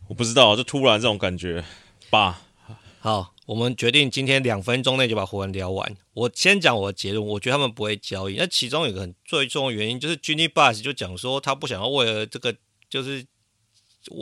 [0.07, 1.63] 我不知道，就突然这种感觉
[2.09, 2.41] 吧。
[3.03, 5.97] 好，我们决定今天两分钟内就把湖人聊完。
[6.13, 8.37] 我先讲我的结论，我觉得他们不会交易。
[8.37, 12.55] 那其中有一个很最重要的原因，就是 Jimmy Bus 就讲说他不想要为了这个
[12.89, 13.25] 就是。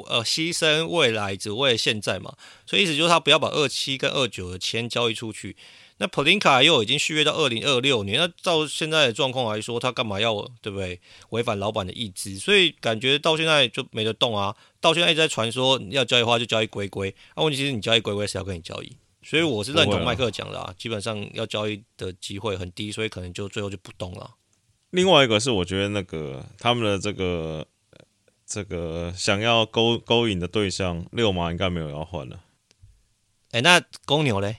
[0.09, 2.35] 呃，牺牲未来只为了现在嘛，
[2.67, 5.57] 所以意思就是他不要把二七跟二九的签交易出去。
[6.01, 10.99] 那普林卡又已经续约到二零二六年，那照现在的状况来说，他干嘛要对不对？
[11.29, 14.55] 违反老板的意志，所以感觉到现在就没得动啊。
[14.79, 18.97] 到现在一直在传说要交易的话就交易龟龟，那、啊、问题是你交易龟龟谁要跟你交易？
[19.23, 24.31] 所以我是认同麦克讲的啊，基本上要交易的机会很低，所以可能就最后就不动了。
[24.89, 27.65] 另外一个是我觉得那个他们的这个。
[28.53, 32.41] 这个想要勾勾引的对象，六马应该没有要换了。
[33.51, 34.57] 哎，那公牛嘞？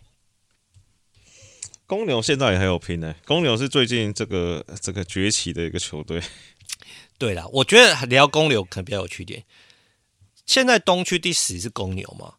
[1.92, 3.14] 公牛现在也还有拼呢。
[3.26, 6.22] 公牛是最近这个这个崛起的一个球队。
[7.18, 9.44] 对啦，我觉得聊公牛可能比较有趣点。
[10.46, 12.36] 现在东区第十是公牛嘛，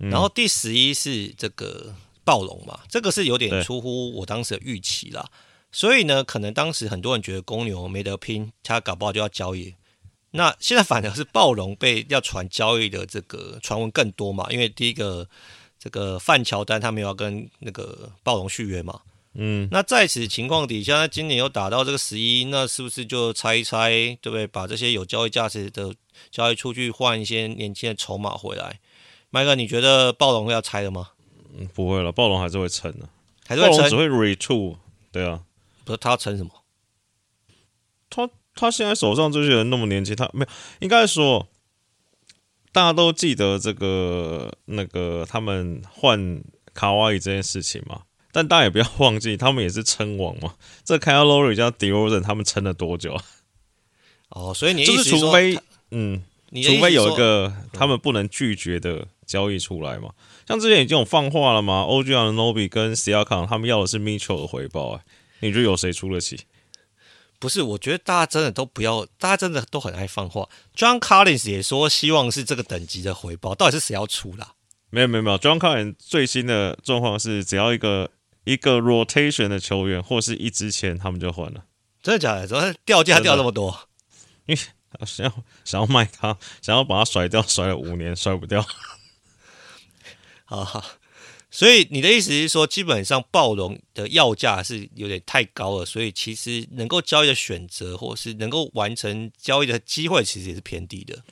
[0.00, 1.94] 嗯、然后第十一是这个
[2.24, 5.30] 暴龙嘛，这个是有点出乎我当时的预期啦。
[5.70, 9.74] 所以呢，可能当时很多人觉得公牛没得拼，他搞不好就要交易。
[10.30, 14.46] 那现在反而是暴龙被要传交易的这个传闻更多嘛？
[14.50, 15.28] 因为第一个
[15.84, 19.02] 这个范乔丹他们要跟那个暴龙续约嘛。
[19.34, 23.90] 嗯，那在此情况底下，那今年又打到这个十一，那是不是就猜一猜，
[24.22, 24.46] 对不对？
[24.46, 25.94] 把这些有交易价值的
[26.30, 28.80] 交易出去，换一些年轻的筹码回来。
[29.28, 31.10] 麦克，你觉得暴龙会要拆了吗？
[31.54, 33.08] 嗯，不会了，暴龙还是会撑的，
[33.46, 34.78] 还是会撑，只会 retool。
[35.12, 35.42] 对啊，
[35.84, 36.50] 不是他要撑什么？
[38.08, 38.30] 他。
[38.56, 41.48] 他现在手上这些人那么年轻，他没有，应该说，
[42.70, 46.42] 大家都记得这个那个他们换
[46.72, 48.02] 卡哇伊这件事情嘛。
[48.32, 50.54] 但大家也不要忘记，他们也是称王嘛。
[50.82, 53.22] 这 Kyle Lowry 加 DeRozan 他们撑了多久啊？
[54.30, 55.56] 哦，所以你就是除非
[55.92, 60.10] 嗯，除非有一个他们不能拒绝的交易出来嘛。
[60.48, 65.00] 像之前已经有放话了嘛，OG Anunoby 跟 Siakam 他们要的是 Mitchell 的回报，哎，
[65.38, 66.40] 你觉得有谁出得起？
[67.44, 70.48] 不是，我觉得大家真的都不要，大家真的都很爱放话。
[70.74, 74.54] John Collins 也说希望是这个等级的回报，到底是谁要出啦？
[74.88, 78.10] 没有没有没有，John Collins 最新的状况是，只要一个
[78.44, 81.64] 一个 rotation 的球员或是一支签，他们就换了。
[82.02, 82.46] 真的假的？
[82.46, 83.78] 怎么掉价掉那么多？
[84.46, 85.32] 因为想要
[85.66, 88.64] 想要卖他，想要把他甩掉，甩了五年甩不掉。
[90.46, 90.82] 好好，
[91.56, 101.22] 所以你的意思是说，基本上暴龙的要价是有点太高了，所以其实能够交易的选择，或是能够完成交易的机会，其实也是偏低的。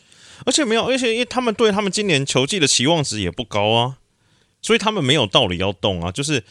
[0.47, 3.99] 而且没有，而且因为他们对他们今年球季的期望值也不高啊，
[4.63, 6.45] 所以他们没有道理要动啊，就是。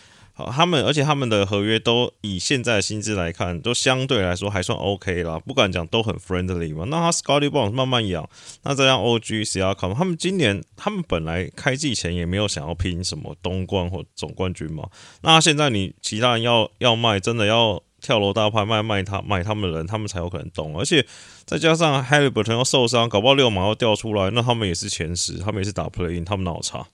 [0.50, 5.38] 他们，而且他们的合约都以现在的薪资来看，都相对来说还算 OK 啦。
[5.40, 6.86] 不敢讲都很 friendly 嘛。
[6.88, 8.28] 那他 Scotty b o n s 慢慢养，
[8.64, 14.88] 那这样 OG、C、R、COM，他们今年他们本来开季前也没有想要拼什么东冠或总冠军嘛。
[15.22, 20.78] 那现在你其他人要要卖，真的要跳楼大拍卖卖他卖他们的人，他们才有可能动。
[20.78, 21.06] 而且
[21.46, 26.88] 再加上 Harry Burton 要受伤，搞不好六码要掉出来，那他们也是前十，他们也是打 play in，他们哪有差？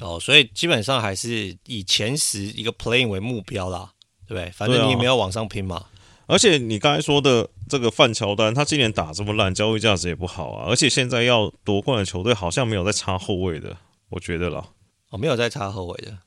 [0.00, 3.92] 哦，所以基本上还是以前十一个 playing 为目标啦，
[4.26, 4.50] 对不对？
[4.50, 5.76] 反正你也没有往上拼嘛。
[5.76, 5.86] 啊、
[6.26, 10.66] 而且你刚才说的这个范乔丹，他今年打这么烂，交易价值也不好啊。
[10.68, 13.76] 而且现在要夺冠的球队好像没有在插后卫的，
[14.08, 14.70] 我觉得啦。
[15.10, 16.18] 哦，没有在插后卫的，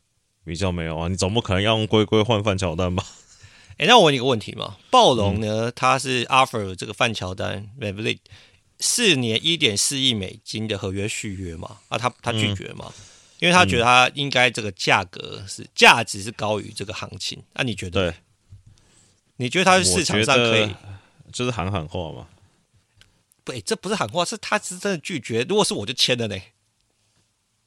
[0.45, 1.07] 比较没有啊。
[1.09, 3.03] 你总不可能要用龟龟换范乔丹吧？
[3.77, 5.71] 哎，那我问你个问题嘛，暴龙呢？
[5.71, 8.19] 他、嗯、是 offer 这个范乔丹 VanVleet
[8.79, 11.77] 四年一点四亿美金的合约续约嘛？
[11.89, 12.85] 啊，他他拒绝嘛？
[12.87, 13.03] 嗯
[13.39, 18.11] 因为他觉得他应该这个价格是价、嗯、值是高于这个行情，那、啊、你觉得？
[18.11, 18.17] 对，
[19.35, 20.73] 你觉得他是市场上可以，
[21.31, 22.27] 就是喊喊话嘛？
[23.43, 25.45] 对，这不是喊话，是他是真的拒绝。
[25.47, 26.35] 如果是我就签了呢。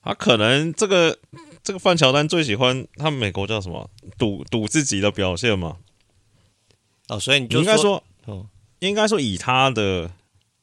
[0.03, 1.19] 他可能这个
[1.63, 3.89] 这个范乔丹最喜欢他们美国叫什么？
[4.19, 5.77] 赌赌自己的表现嘛？
[7.09, 8.49] 哦，所以你就应该说，哦，
[8.81, 10.11] 应该说以他的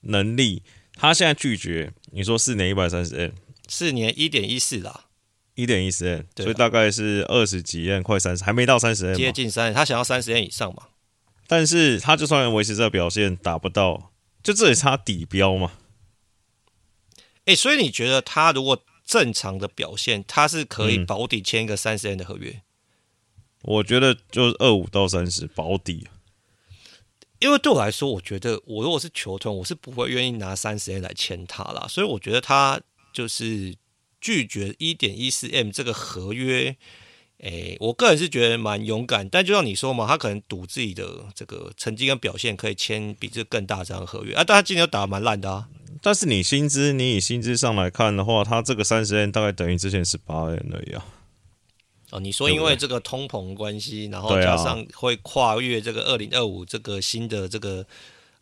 [0.02, 0.64] 能力，
[0.96, 3.32] 他现在拒绝你说四年一百三十 M。
[3.68, 5.06] 四年一点一四啦，
[5.56, 10.90] 一点一四 M，所以大概是二十几 N，快三十，还没到三十 N 接近三十，他想要三十 N 以上嘛？
[11.48, 14.12] 但是他就算维持这个表现，达不到，
[14.44, 15.72] 就这也差底标嘛？
[17.46, 22.62] 哎、欸，所以你觉得他如果正常的表现，他是可以保底签一个三十 N 的合约？
[23.64, 26.08] 我觉得就是二五到三十保底，
[27.40, 32.80] 因为对我来说，我觉得我如果是球团，我是不会愿意拿三十 N 来签他啦，所以我觉得他。
[33.18, 33.74] 就是
[34.22, 36.76] 拒绝一点一四 M 这个合约，
[37.40, 45.68] 诶，我个人是觉得蛮勇敢，但就像你说嘛，他可能赌自己的这个成绩跟表现可以签比这更大张合约啊，但他今年又打得蛮烂的啊。
[46.00, 51.04] 但是你薪资，你以薪资上来看的话，他这个三十 M 大概等于之前十八 M 而已啊。
[52.12, 57.84] 哦，你说因为这个通膨关系，然后加上会跨越这个二零二五这个新的这个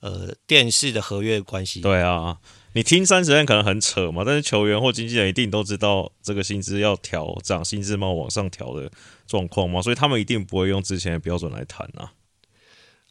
[0.02, 2.38] 呃电视的合约关系，对啊。
[2.76, 8.92] 你听三十 M 可能很扯嘛，但是球员或经纪人一定都知道这个薪资要调涨，薪资嘛往上调的
[9.26, 12.12] 状况嘛，所以他们一定不会用之前的标准来谈啊。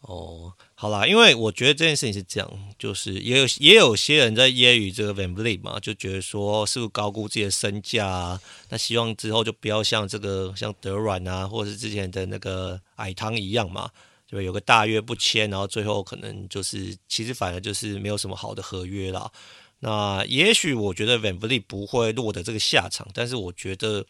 [0.03, 8.41] 哦，好啦，因为我觉得这件事情是这样，就是也有也有些人在揶揄这个 VanVleet 嘛，就觉得说是不是高估自己的身价啊？
[8.69, 13.89] 那希望之后就不要像这个像德软啊，或者是之前的那个矮汤一样嘛。
[14.35, 19.31] 就有个大约不签，然后最后可能就是其实反而就是没有什么好的合约啦。
[19.79, 24.05] 那也许我觉得 VanVleet 不会落得这个下场，但是我觉得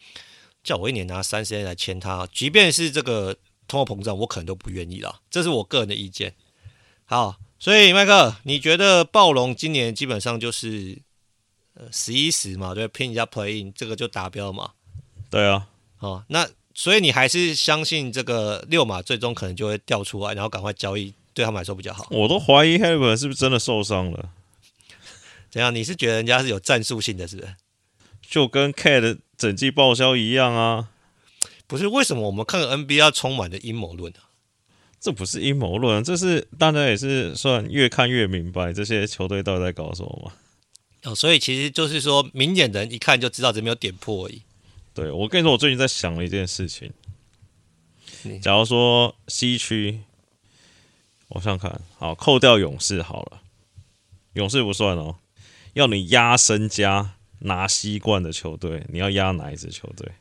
[0.63, 5.21] 叫我一年拿三十 A 来签他，即便是这个通货膨胀，我可能都不愿意啦。
[5.29, 6.33] 这是我个人的意见。
[7.05, 11.03] 好，所以麦克，你觉得暴龙今年基本上就是
[11.75, 14.71] 呃十一十嘛，对，拼一下 Play In，这个就达标嘛？
[15.29, 15.67] 对啊。
[15.97, 16.49] 好，那。
[16.77, 22.05] 所以你还是相信这个六码最终可能就会掉出来，然后赶快交易，对他们来说比较好。
[22.11, 24.29] 我都怀疑 Haliburton 是不是真的受伤了？
[25.49, 25.73] 怎样？
[25.73, 27.55] 你是觉得人家是有战术性的，是不是？
[28.21, 30.89] 就跟 KAT 整季报销一样啊？
[31.65, 34.35] 不是，为什么我们看 NBA 充满了阴谋论啊？
[34.99, 40.33] 这不是阴谋论，这是大家也是算越看越明白这些球队到底在搞什么嘛。
[41.03, 44.41] 哦，所以其实就是说明眼人一看就知道这没有点破而已。
[44.95, 46.91] 对，我跟你说，我最近在想了一件事情。
[48.41, 49.99] 假如说西区，
[51.27, 53.41] 我想想看，好，扣掉勇士好了，
[54.33, 55.17] 勇士不算哦。
[55.73, 60.13] 要你压身家拿西冠的球队，你要压哪一支球队？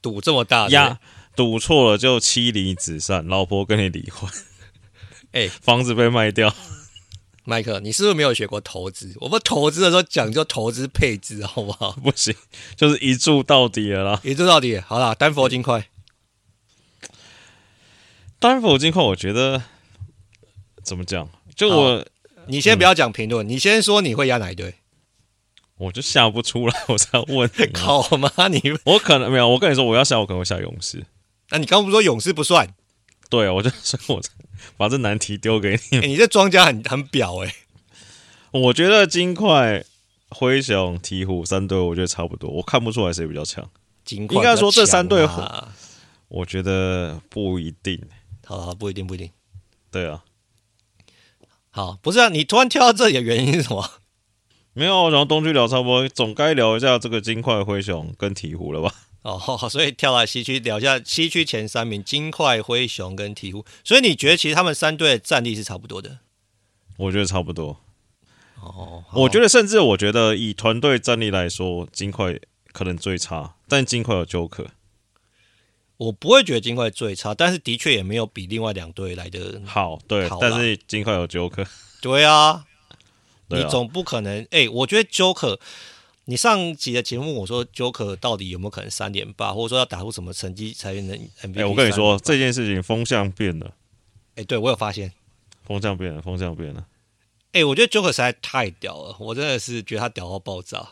[0.00, 1.00] 赌这么大，压
[1.34, 4.30] 赌错了就妻离子散，老婆跟你离婚，
[5.32, 6.54] 哎、欸，房子被卖掉。
[7.44, 9.12] 麦克，你是不是没有学过投资？
[9.16, 11.92] 我们投资的时候讲究投资配置，好不好？
[12.02, 12.34] 不行，
[12.76, 14.20] 就是一注到底了啦。
[14.22, 15.88] 一注到底，好啦，丹佛金块。
[18.38, 19.62] 丹佛金块，我觉得
[20.82, 21.28] 怎么讲？
[21.54, 22.06] 就我，
[22.46, 24.74] 你先不要讲评论，嗯、你先说你会压哪一队？
[25.78, 27.70] 我就下不出来，我才问你。
[27.76, 28.30] 好吗？
[28.48, 31.04] 你我可能没有，我跟你说，我要下，我可能会下勇士。
[31.50, 32.72] 那你刚刚不是说勇士不算？
[33.32, 34.20] 对，我就说我。
[34.76, 37.54] 把这难题丢给你，欸、你这庄家很很表哎、欸。
[38.60, 39.84] 我觉得金块
[40.28, 43.68] 灰熊、鹈鹕三队，我觉得差不多，我看不出来谁比较强。
[44.08, 45.28] 应该说这三队，
[46.28, 48.00] 我觉得不一定。
[48.44, 49.30] 好，好，不一定，不一定。
[49.90, 50.22] 对啊。
[51.70, 53.90] 好，不是啊，你突然跳到这里的原因是什么？
[54.74, 58.94] 没有，然后东区聊差不多，总该聊一下这个金块、灰熊跟鹈鹕了吧？
[59.22, 63.64] 哦， 所以跳来西区聊一下西区前三名：金块、灰熊跟鹈鹕。
[63.84, 66.18] 所以你觉得其实他们三队的战力是差不多的？
[66.96, 67.80] 我觉得差不多。
[68.60, 72.38] 哦，我觉得甚至我觉得以团队战力来说，金块
[72.72, 74.66] 可能最差，但金块有 Joker。
[75.96, 80.00] 我不会觉得金块最差，但是的确也没有比另外两队来的好。
[80.08, 81.66] 对，但是金块有 Joker。
[82.00, 82.64] 对啊。
[83.48, 85.60] 你总不可能哎、欸，我觉得 Joker，
[86.26, 91.56] 你上集的节目我说 Joker 到底有没有可能三连霸，或者说要打出什么成绩才能 MVP？
[91.56, 93.74] 哎、欸，我跟你说这件事情风向变了。
[94.30, 95.12] 哎、欸，对我有发现，
[95.64, 96.86] 风向变了，风向变了。
[97.46, 100.90] 哎、欸，我觉得 Joker 实在太屌了，我真的是觉得他屌到爆炸，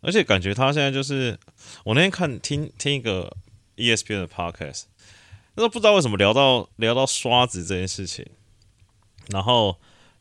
[0.00, 1.36] 而且感觉他现在就是
[1.84, 3.36] 我那天看听听一个
[3.76, 4.84] ESPN 的 Podcast，
[5.56, 8.24] 那时候不知道为什么聊到聊到刷子这件事情，
[9.30, 9.76] 然后。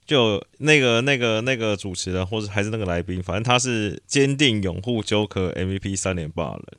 [0.06, 6.78] 就那个、那个、那个主持人，或者还是那个来宾，反正他是坚定拥护 Joker MVP 三连霸的人。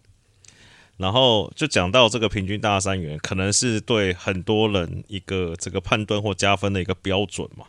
[0.97, 7.67] 然后就讲到这个平均大三元，可能是对很多人一个这个判断或加分的一个标准嘛。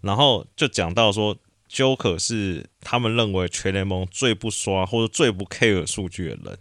[0.00, 1.36] 然后就讲到说
[1.70, 6.58] ，Joker 是他们认为全联盟最不刷或者最不 care 数据的人。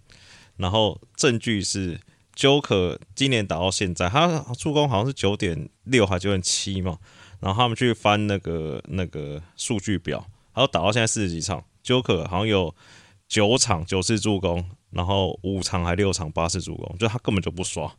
[0.57, 1.99] 然后证据是
[2.35, 6.99] Joker 今年打到现在，他助攻好像是九点六还九点七嘛。
[7.39, 10.17] 然后他们去翻那个那个数据表，
[10.53, 12.75] 然后打到现在四十几场，Joker 好像有
[13.27, 17.95] 九场九次助攻，然后五场还六场八次助攻，就他根本就不刷。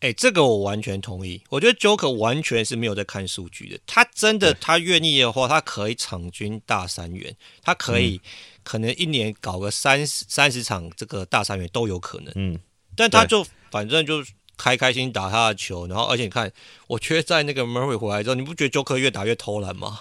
[0.00, 1.40] 哎、欸，这个我完全同意。
[1.50, 3.78] 我觉得 Joker 完全是没有在看数据的。
[3.86, 8.28] 他真的，他愿意的话，他可以场均大三元，他可以、嗯、
[8.64, 12.32] 可能一年搞个三十三十场这个大三元都有可能。
[12.34, 12.58] 嗯，
[12.96, 14.24] 但他就反正就。
[14.56, 16.50] 开开心打他的球，然后而且你看，
[16.86, 20.00] 我觉得在那个 Murray 回来之后，你不觉得 Joker 越打越偷懒吗？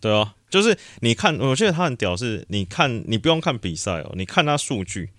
[0.00, 5.10] 对啊，就是你看，我觉得他很屌，是你看，你不用看比赛哦，你看他数据，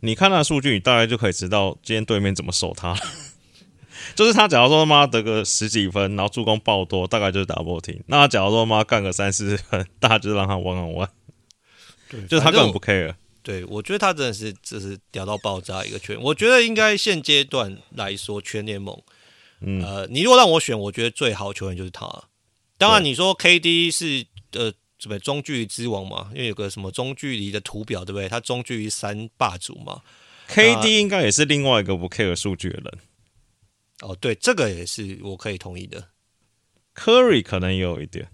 [0.00, 2.96] 你看他数据，你大概就可以知道今天对面怎么守他。
[4.14, 8.00] 就是他假如说他妈得个十几分，然后助攻爆多，大概就是 double team。
[8.06, 11.10] 那他假如说他妈干个三四十分，大家就是让他玩玩玩。
[12.08, 13.14] 对，就是他根本不 care。
[13.48, 16.20] 对，我觉得他真的是就是屌到爆炸一个圈。
[16.20, 19.02] 我觉得应该现阶段来说，全联盟，
[19.62, 22.24] 嗯、呃，你如果让我选，我觉得最好球员就是他。
[22.76, 26.30] 当然，你说 KD 是呃什么中距离之王嘛？
[26.34, 28.28] 因为有个什么中距离的图表，对不对？
[28.28, 30.02] 他中距离三霸主嘛。
[30.50, 32.98] KD 应该也是另外一个不 care 数据的人。
[34.02, 36.10] 哦，对，这个也是我可以同意的。
[36.94, 38.28] Curry 可能也有一点。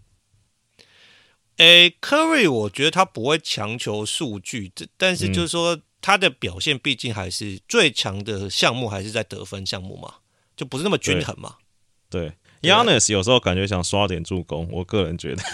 [1.59, 10.15] 诶，Curry，我觉得他不会强求数据，但是就是说他的表现毕竟还是最强的项目还是在得分项目嘛，
[10.57, 11.55] 就不是那么均衡嘛。
[12.11, 15.45] 对，Giannis 有时候感觉想刷点助攻，我个人觉得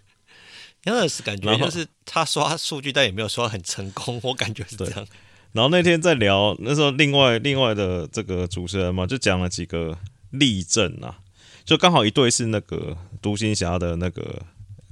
[0.82, 5.06] Giannis 感觉就是他刷数据，但也没有刷很成功，我感觉是这样。
[5.52, 9.98] 然后那天在聊，那时候另外另外的这个主持人嘛，就讲了几个
[10.30, 11.18] 例证啊，
[11.66, 14.42] 就刚好一对是那个独行侠的那个。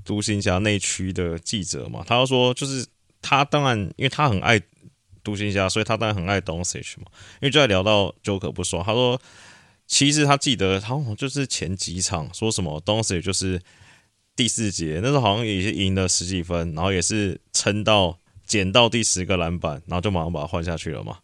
[0.05, 2.87] 独行侠内区的记者嘛，他就说，就是
[3.23, 4.61] 他当然，因为他很爱
[5.23, 7.07] 独行侠，所以他当然很爱东石嘛。
[7.41, 9.19] 因为就在聊到 Joker 不爽，他说，
[9.87, 13.63] 其实他记得，好像就是前几场说什么东石就是
[14.37, 21.19] 第四节那时候好像也是赢了十几分，然后也是撑到捡到第十个篮板，然后就马上把他换下去了嘛。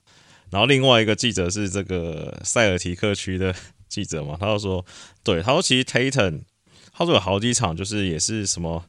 [0.50, 3.54] 然后另外一个记者是这个塞尔提克区的
[3.88, 4.84] 记者嘛，他就说，
[5.22, 6.44] 对，他说其实 Tatum。
[7.00, 8.84] 他说有好几场，就是也是什么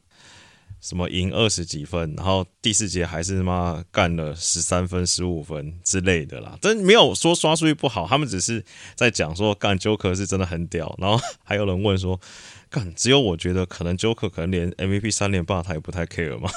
[0.82, 6.58] 什么赢二十几分，然后第四节还是他妈干了十三分、十五分之类的啦。
[6.60, 8.62] 真没有说刷数据不好，他们只是
[8.94, 10.94] 在讲说干 Joker 是真的很屌。
[10.98, 12.20] 然后还有人问说，
[12.68, 16.50] 干只有我觉得可能 Joker 可能连 MVP 三连霸他也不太 care 吗？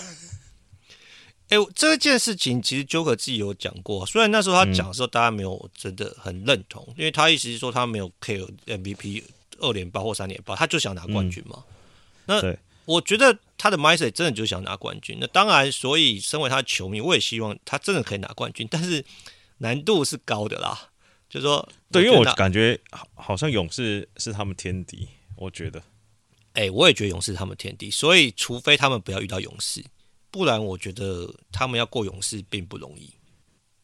[1.48, 9.24] 哎、欸，这件事情其实 Joker 自己有讲过，虽然那时候他讲的时候大家没有真的很认同，嗯、因为他意思是说他没有 care MVP。
[9.60, 11.64] 二连霸或三连霸，他就想拿冠军嘛。
[12.26, 15.18] 嗯、那我觉得他的 mindset 真的就想拿冠军。
[15.20, 19.04] 那当然，所以身为他的球迷，我也希望他真的可以拿冠军，但是
[19.58, 20.90] 难度是高的啦。
[21.28, 22.80] 就是说，对，因为我感觉
[23.16, 25.80] 好像勇士是他们天敌，我觉得。
[26.54, 29.84] 哎、欸，我也觉得勇士是他们天敌，所以除非他们不要遇到勇士，
[30.32, 33.12] 不然我觉得他们要过勇士并不容易。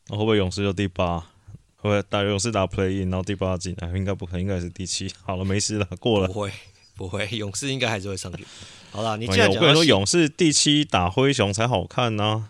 [0.08, 1.31] 那会不会勇士就第八？
[1.90, 5.12] 会打勇士打 play in，然后第八进，来，应该不可能，应该是第七。
[5.24, 6.28] 好了，没事了，过了。
[6.28, 6.52] 不会，
[6.96, 8.46] 不会，勇士应该还是会上去。
[8.92, 12.50] 好了，你既然讲，我跟你说，勇士第七打灰熊才好看呢、啊。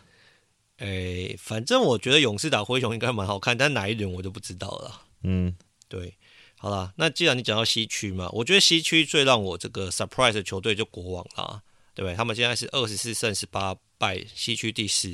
[0.78, 5.02] 诶、欸，反正我觉得勇士打灰熊应该蛮好看，但哪一轮我就不知道了。
[5.24, 5.56] 嗯，
[5.88, 6.18] 对，
[6.58, 11.62] 好了，那既然你讲到西区嘛，我觉得西区最让我这个 surprise 的球队就国王啦，
[11.94, 12.16] 对不对？
[12.16, 15.10] 他们现在是二十四胜十八败，西区第四，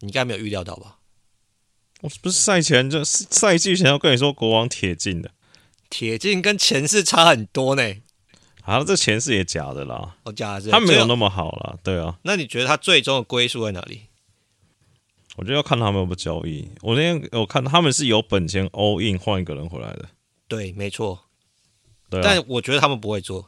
[0.00, 0.98] 你应该没有预料到吧？
[2.02, 5.30] 我不是赛前就赛季前要跟你说国王铁进的，
[5.88, 7.94] 铁进跟前世差很多呢。
[8.62, 12.18] 好，这前世也假的啦，哦，假的，他没有那么好啦，对啊。
[12.22, 14.02] 那你觉得他最终的归宿在哪里？
[15.36, 16.68] 我觉得要看他们有没有交易。
[16.82, 20.06] 我那天我看他们是有本钱 all in 换一个人回来的。
[20.48, 21.24] 对，没错。
[22.10, 23.46] 对啊，但我觉得他们不会做。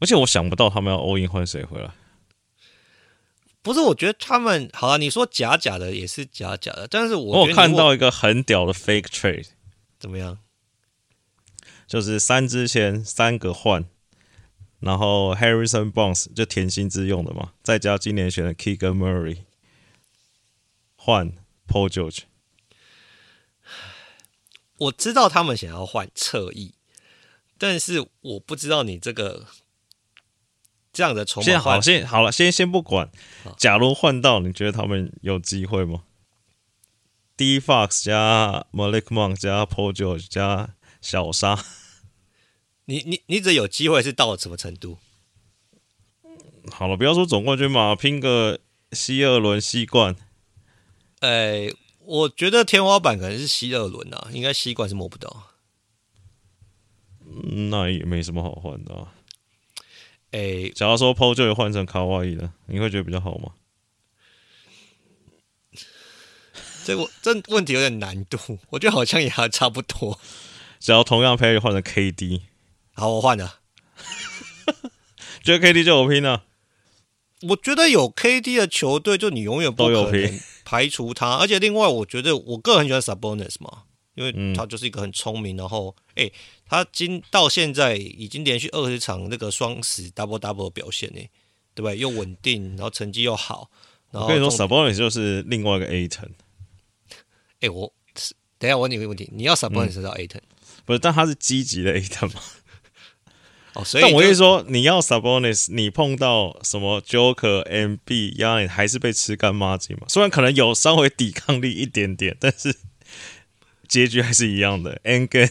[0.00, 1.90] 而且我想不到他们要 all in 换谁回来。
[3.68, 4.96] 不是，我觉得他们好了。
[4.96, 9.48] 你说假假的也是假假的，但是我我看到一个很屌的 fake trade，
[10.00, 10.38] 怎么样？
[11.86, 13.84] 就是三之前三个换，
[14.80, 19.40] 然后 Harrison Barnes 就甜心之用的嘛，再加今年选的 Keegan Murray。
[20.96, 21.34] 换
[21.66, 22.20] Paul George，
[24.78, 26.72] 我知道他们想要换侧翼，
[27.58, 29.46] 但是我不知道你这个
[30.98, 31.44] 这样的筹码。
[31.44, 33.08] 先好，先好了，先先不管。
[33.56, 36.02] 假如换到，你觉得他们有机会吗
[37.36, 41.64] ？D Fox 加 Malik Monk 加 Paul George 加小沙，
[42.86, 44.98] 你你你只有机会是到了什么程度？
[46.72, 48.58] 好了，不要说总冠军嘛，拼个
[48.90, 50.16] 西二轮西冠。
[51.20, 55.44] 哎、欸，我觉得天花板可能是西二轮啊，应该西冠是摸不到。
[57.70, 59.14] 那也没什么好换的、啊。
[60.30, 63.52] 哎、欸，假如说 Paul 就换成卡哇伊的，你会觉得比较好吗？
[66.84, 70.18] 这个这问题有点难度， 我觉得好像也还差不多。
[70.80, 72.42] 只要同样配置换成 KD，
[72.94, 73.60] 好，我换了。
[75.42, 76.44] 觉得 KD 就有拼了。
[77.42, 81.36] 我觉得有 KD 的球队，就你永远不可能排除他。
[81.36, 83.84] 而且另外，我觉得我个人很喜欢 Sabonis 嘛，
[84.18, 86.32] 因为他就是一个很聪明，然后哎、欸，
[86.68, 91.20] 他今到现在已经连续二十场那个双十 double double 的表现呢，
[91.74, 91.96] 对不对？
[91.96, 93.70] 又稳定，然后成绩又好。
[94.10, 96.30] 然后我跟你说，Sabonis 就是另外一个 Ayton。
[97.60, 97.92] 哎、欸，我
[98.58, 99.54] 等一下我问你一个问题，你要
[100.02, 100.40] 道 Ayton？
[100.84, 102.40] 不是，但他是积极的 Ayton 吗？
[103.74, 110.06] 哦，所以但我跟你说，你要 Sabonis，你碰到什么 Joker、MB 压你，还是被吃干抹净嘛？
[110.08, 112.74] 虽然可能有稍微抵抗力一点点，但是
[113.88, 115.00] 结局还是一样的。
[115.04, 115.50] Endgame，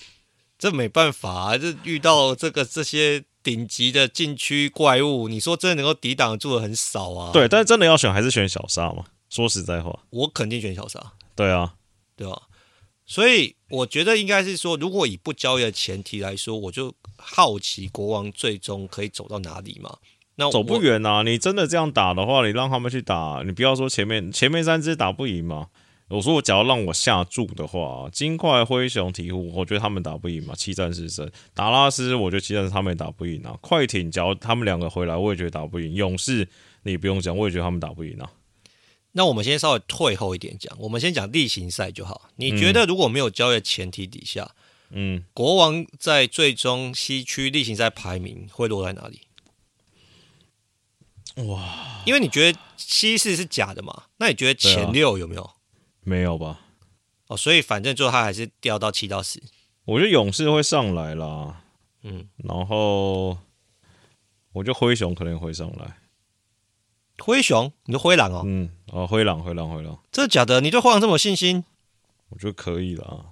[0.58, 7.32] 这没办法啊，这遇到这个这些顶级的禁区怪物，你说真的能够抵挡住的很少啊。
[7.32, 9.04] 对，但是真的要选，还是选小沙嘛？
[9.28, 11.12] 说实在话，我肯定选小沙。
[11.36, 11.74] 对啊，
[12.16, 12.42] 对啊。
[13.06, 19.98] 所以我觉得应该是说，如果以不交易的前提来说，我就好奇国王最终可以走到哪里嘛？
[20.36, 21.22] 那走不远啊！
[21.22, 25.68] 你真的这样打的话，你让他们去打，你不要说前面前面三支打不赢嘛。
[26.14, 30.54] 我说我假如让我下注的话，金块、灰熊、鹈鹕，我觉得他们打不赢嘛。
[30.54, 33.58] 七战四胜，达拉斯，我觉得七战四他们也打不赢啊。
[33.60, 35.92] 快艇，假如他们两个回来，我也觉得打不赢。
[35.94, 36.48] 勇士，
[36.84, 38.30] 你不用讲，我也觉得他们打不赢啊。
[39.12, 42.30] 那我们先稍微退后一点讲，我们先讲例行赛就好。
[42.36, 44.54] 你觉得如果没有交易的前提底下，
[44.90, 49.20] 嗯，国王在最终西区例行赛排名会落在哪里？
[51.48, 54.04] 哇，因为你觉得西四是假的嘛？
[54.18, 55.50] 那你觉得前六有没有？
[56.04, 56.60] 啊、没有吧？
[57.28, 59.42] 哦，所以反正最后他还是掉到七到十。
[59.86, 61.62] 我觉得勇士会上来啦，
[62.02, 63.38] 嗯，然后
[64.52, 65.98] 我觉得灰熊可能会上来。
[67.18, 68.42] 灰熊，你说灰狼哦？
[68.44, 70.60] 嗯，哦，灰狼，灰狼，灰狼，这假的？
[70.60, 71.64] 你对灰狼这么有信心？
[72.30, 73.26] 我觉得可以啦。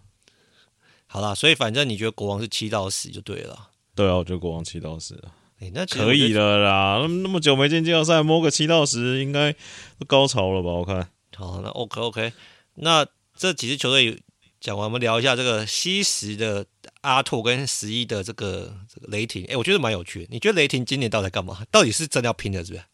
[1.06, 3.70] 好啦，所以反正你觉得国王是七到十就对了。
[3.94, 5.34] 对啊，我觉得国王七到十啊。
[5.58, 6.98] 哎、欸，那可以了啦。
[7.02, 10.70] 那那么久没进季后赛，摸个七到十，应该都高潮了吧？
[10.70, 11.08] 我看。
[11.34, 12.32] 好，那 OK OK。
[12.74, 13.06] 那
[13.36, 14.20] 这几支球队
[14.60, 16.64] 讲完，我们聊一下这个西十的
[17.00, 19.42] 阿拓跟十一的这个这个雷霆。
[19.44, 20.28] 哎、欸，我觉得蛮有趣的。
[20.30, 21.64] 你觉得雷霆今年到底在干嘛？
[21.70, 22.84] 到底是真的要拼的，是不是？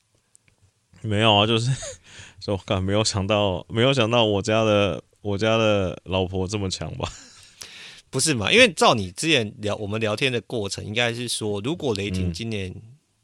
[1.03, 1.71] 没有啊，就是
[2.41, 7.13] 说， 干没有想到，没有想到我家的我家的老婆这么强吧？
[8.11, 8.51] 不是嘛？
[8.51, 12.75] 因为照你之前聊我们聊天的过程，应该是说，如果雷霆今年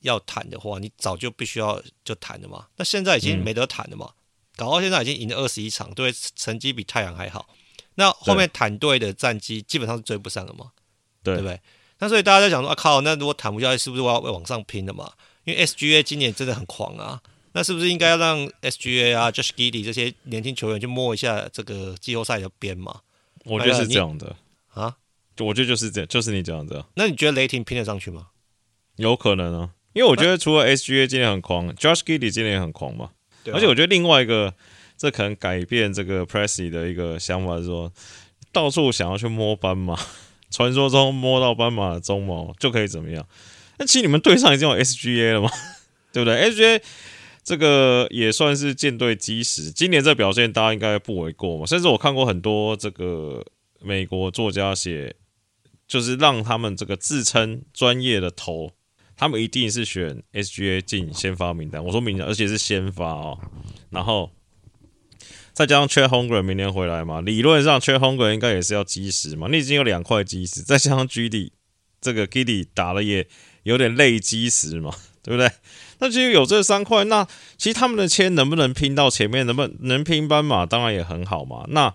[0.03, 2.67] 要谈的话，嗯、你早就必须要就谈了嘛。
[2.77, 4.11] 那现在已经没得谈了嘛？
[4.57, 7.49] 搞到现在已经赢了二十一场，对，成绩比太阳还好。
[7.97, 10.73] 那后面坦队的战绩基本上是追不上了嘛？
[11.23, 11.61] 对，对不对？
[12.01, 15.13] 那所以大家在想说，啊靠，那如果坦不下来，是不是我要往上拼了嘛？
[15.45, 17.21] 因为 SGA 今年真的很狂啊。
[17.57, 23.01] 那是不是应该要让 SGA 啊、Josh Giddey 这些年轻球员去摸一下这个季后赛的边嘛？
[23.45, 24.35] 我觉得是这样的
[24.73, 24.97] 啊，
[25.39, 26.85] 我觉得就是这样，就是你讲的。
[26.97, 28.31] 那你觉得雷霆拼得上去吗？
[28.97, 33.13] 有可能啊，因为我觉得除了 SGA 今年很狂，Josh Giddey 今年也很狂嘛。
[33.53, 34.55] 而且我觉得另外一个，
[34.97, 37.93] 这可能改变这个 Presti 的一个想法是说，
[38.53, 39.99] 到处想要去摸斑马，
[40.51, 43.27] 传说中摸到斑马的鬃毛就可以怎么样？
[43.79, 45.51] 那其实你们队上已经有 SGA 了吗？
[46.13, 46.81] 对不对？SGA
[47.43, 51.67] 这个也算是舰队基石，今年这表现大家应该不为过嘛。
[51.67, 53.45] 甚至我看过很多这个
[53.83, 55.15] 美国作家写，
[55.87, 58.71] 就是让他们这个自称专业的投。
[59.17, 63.39] 他们一定是选 SGA 进先发名单，我说明的，而且是先发哦。
[63.91, 64.31] 然后
[65.53, 69.47] 再加上 Chet Hunger 明年回来嘛，理论上 Chet Hunger 应该也是要基石嘛。
[69.51, 71.53] 你已经有两块基石，再加上 G D
[72.01, 73.27] 这个 GD 打了也
[73.63, 74.93] 有点累基石嘛，
[75.23, 75.51] 对不对？
[76.01, 77.25] 那其实有这三块，那
[77.57, 81.65] 其实他们的签能不能拼到前面，能不能能拼斑马，当然也很好嘛。
[81.69, 81.95] 那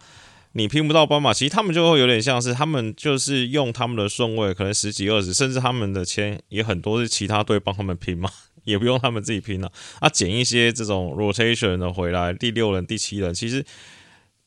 [0.54, 8.32] 你拼不到斑马，其实他们就会有点像是他们就是用他们的顺位，可能十几二十，甚至他们的签也很多是其他队帮他们拼嘛，
[8.66, 13.64] 也不用他们自己拼了啊，捡一些这种 rotation 的回来，第六人、第七人，其实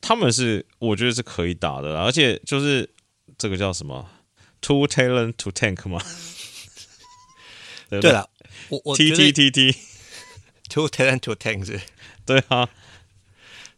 [0.01, 2.91] 他们是我觉得是可以打的，而且就是
[3.39, 4.11] 这个叫什么
[4.61, 6.03] ？Two talent to tank 嘛，
[7.89, 8.29] 对了，
[8.71, 9.77] 我我 T T T T
[10.69, 11.81] two talent to tank 是，
[12.27, 12.69] 对啊。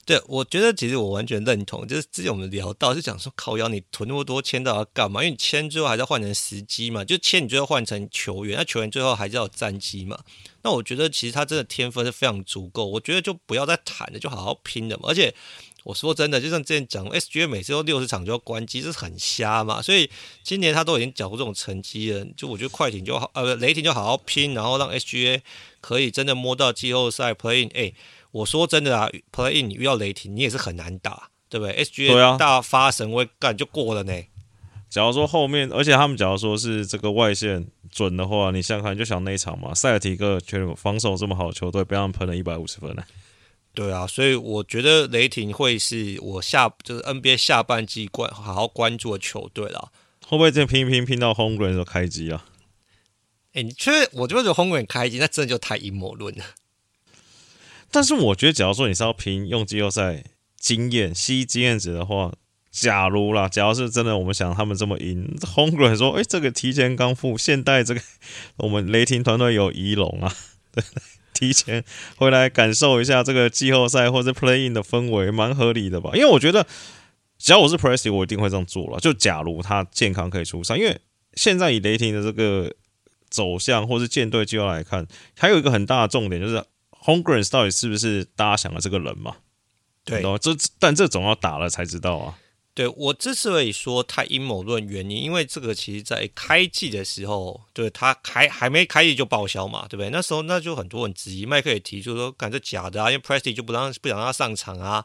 [0.06, 5.22] 对，我觉得其实我完全认同，就是之前我们聊到，就讲说靠腰，你囤那么多签到要干嘛？
[5.22, 10.18] 因为你签最后还是要换成时机嘛，就签你最后换成球员，那球员最后还是要有战绩嘛。
[10.62, 15.04] 那我觉得其实他真的天分是非常足够，我觉得就不要再谈了，就好好拼了嘛。
[15.08, 15.34] 而且
[15.84, 19.80] 我说真的，就像之前讲，SGA 每次都六十场就要关机，这是很瞎嘛。
[19.80, 20.10] 所以
[20.42, 25.40] 今年他都已经缴出这种成绩了，就我觉得快艇就好，呃，雷霆就好好拼，然后让 SGA
[25.80, 27.94] 可以真的摸到季后赛 playing 哎。
[28.34, 34.12] 我说真的啊，Play in 你遇到雷霆，你也是很难打，对不对？SGA 大发神威干就过了呢。
[34.90, 43.04] 假如说后面，而且他们假如说是这个外线准的话，你想想看，就想那一场嘛，塞尔提克全防守这么好的球队，被他们喷了一百五十分呢。
[43.72, 49.92] 对啊，所以我觉得雷霆会是我下就是 NBA 下半季关好好关注的球队了。
[50.26, 52.46] 会不会这样拼一拼拼到 Holmgren 就开机啊？
[53.52, 56.44] 哎，你确实我觉得 Holmgren 开机，那真的就太阴谋论了。
[57.94, 60.24] 但是我觉得，假如说你是要拼用季后赛
[60.58, 62.32] 经验吸经验值的话，
[62.72, 68.00] 假如啦，假如是真的，我们想他们这么赢轰哥说，哎、这个提前刚复现代，这个
[68.56, 70.34] 我们雷霆团队有仪龙啊，
[70.74, 70.82] 对，
[71.32, 71.84] 提前
[72.16, 76.10] 回来感受一下这个季后赛或者 playing 的氛围，蛮合理的吧？
[76.14, 76.66] 因为我觉得，
[77.38, 78.98] 只要我是 Presti，我一定会这样做了。
[78.98, 80.98] 就假如他健康可以出赛，因为
[81.34, 82.74] 现在以雷霆的这个
[83.30, 85.06] 走向或是舰队计划来看，
[85.38, 86.60] 还有一个很大的重点就是。
[87.04, 89.36] Holmgren 到底是不是大家想的这个人嘛？
[90.04, 92.38] 对，这但这总要打了才知道啊。
[92.74, 100.10] 对，我之所以说太阴谋论原因，因为这个其实在开季的时候，对他还还没开季就报销嘛，对不对？
[100.10, 105.04] 那时候那就很多人质疑，麦克也提出说，感觉假的啊，因为 Presti 就不让不想让他上场啊。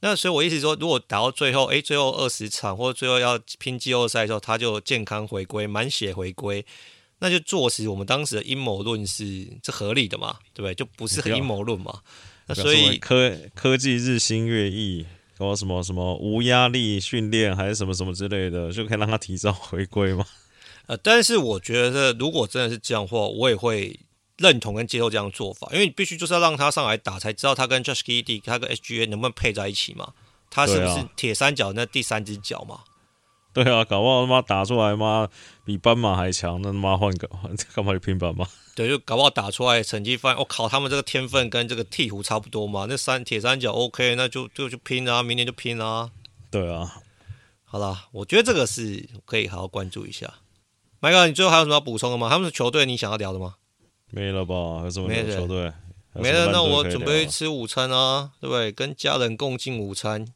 [0.00, 6.64] 那所以我意思说，如果打到最后，诶，最后二十场或者最后要拼季后赛的时候，他就健康回归，满血回归。
[7.20, 10.74] 那就坐实我们当时的阴谋论是这合理的嘛，对不对？
[10.74, 12.00] 就不是很阴谋论嘛。
[12.46, 15.04] 那所以科科技日新月异，
[15.36, 20.24] 搞什么什么无压力训练还是什么什么之类的，就可以让他提早回归嘛。
[20.86, 23.98] 呃，但是我觉得如果真的是这样的话，我也会
[24.38, 30.14] 认同跟接受这样的做法，因为你必须就是要让他上来打，才知道他跟 Josh Giddey 他跟 SGA 能不能配在一起嘛。
[30.50, 32.80] 他是不是铁三角那第三只脚嘛？
[33.64, 35.28] 对啊，搞不好他妈打出来妈
[35.64, 37.28] 比斑马还强，那他妈换个
[37.74, 38.46] 干嘛去拼斑马？
[38.76, 46.10] 对，就搞不好打出来成绩发现，我、哦、靠，他们这个天分跟这个鹈鹕差不多嘛，那三铁三角 OK，那就就就拼啊，明年就拼啊。
[46.52, 47.02] 对啊，
[47.64, 50.34] 好啦，我觉得这个是可以好好关注一下。
[51.00, 52.28] 麦哥，你最后还有什么要补充的吗？
[52.30, 53.56] 他们是球队你想要聊的吗？
[54.12, 54.54] 没了吧？
[54.84, 55.72] 有什么球队？
[56.12, 58.70] 没了，那我准备吃午餐啊，对不对？
[58.70, 60.32] 跟家人共进午餐。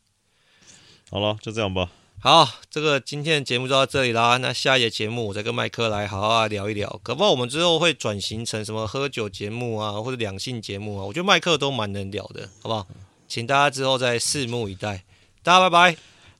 [1.10, 1.90] 好了，就这样吧。
[2.20, 4.36] 好，这个今天的节目就到这里啦。
[4.36, 11.04] 那下一节节目我再跟麦克来好好聊一聊，可不好我们之后会转型成什么喝酒节目啊，或者两性节目啊。
[11.04, 12.86] 我觉得麦克都蛮能聊的，好不好？
[13.26, 15.02] 请大家之后再拭目以待。
[15.42, 15.96] 大家拜拜，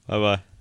[0.07, 0.52] 拜拜。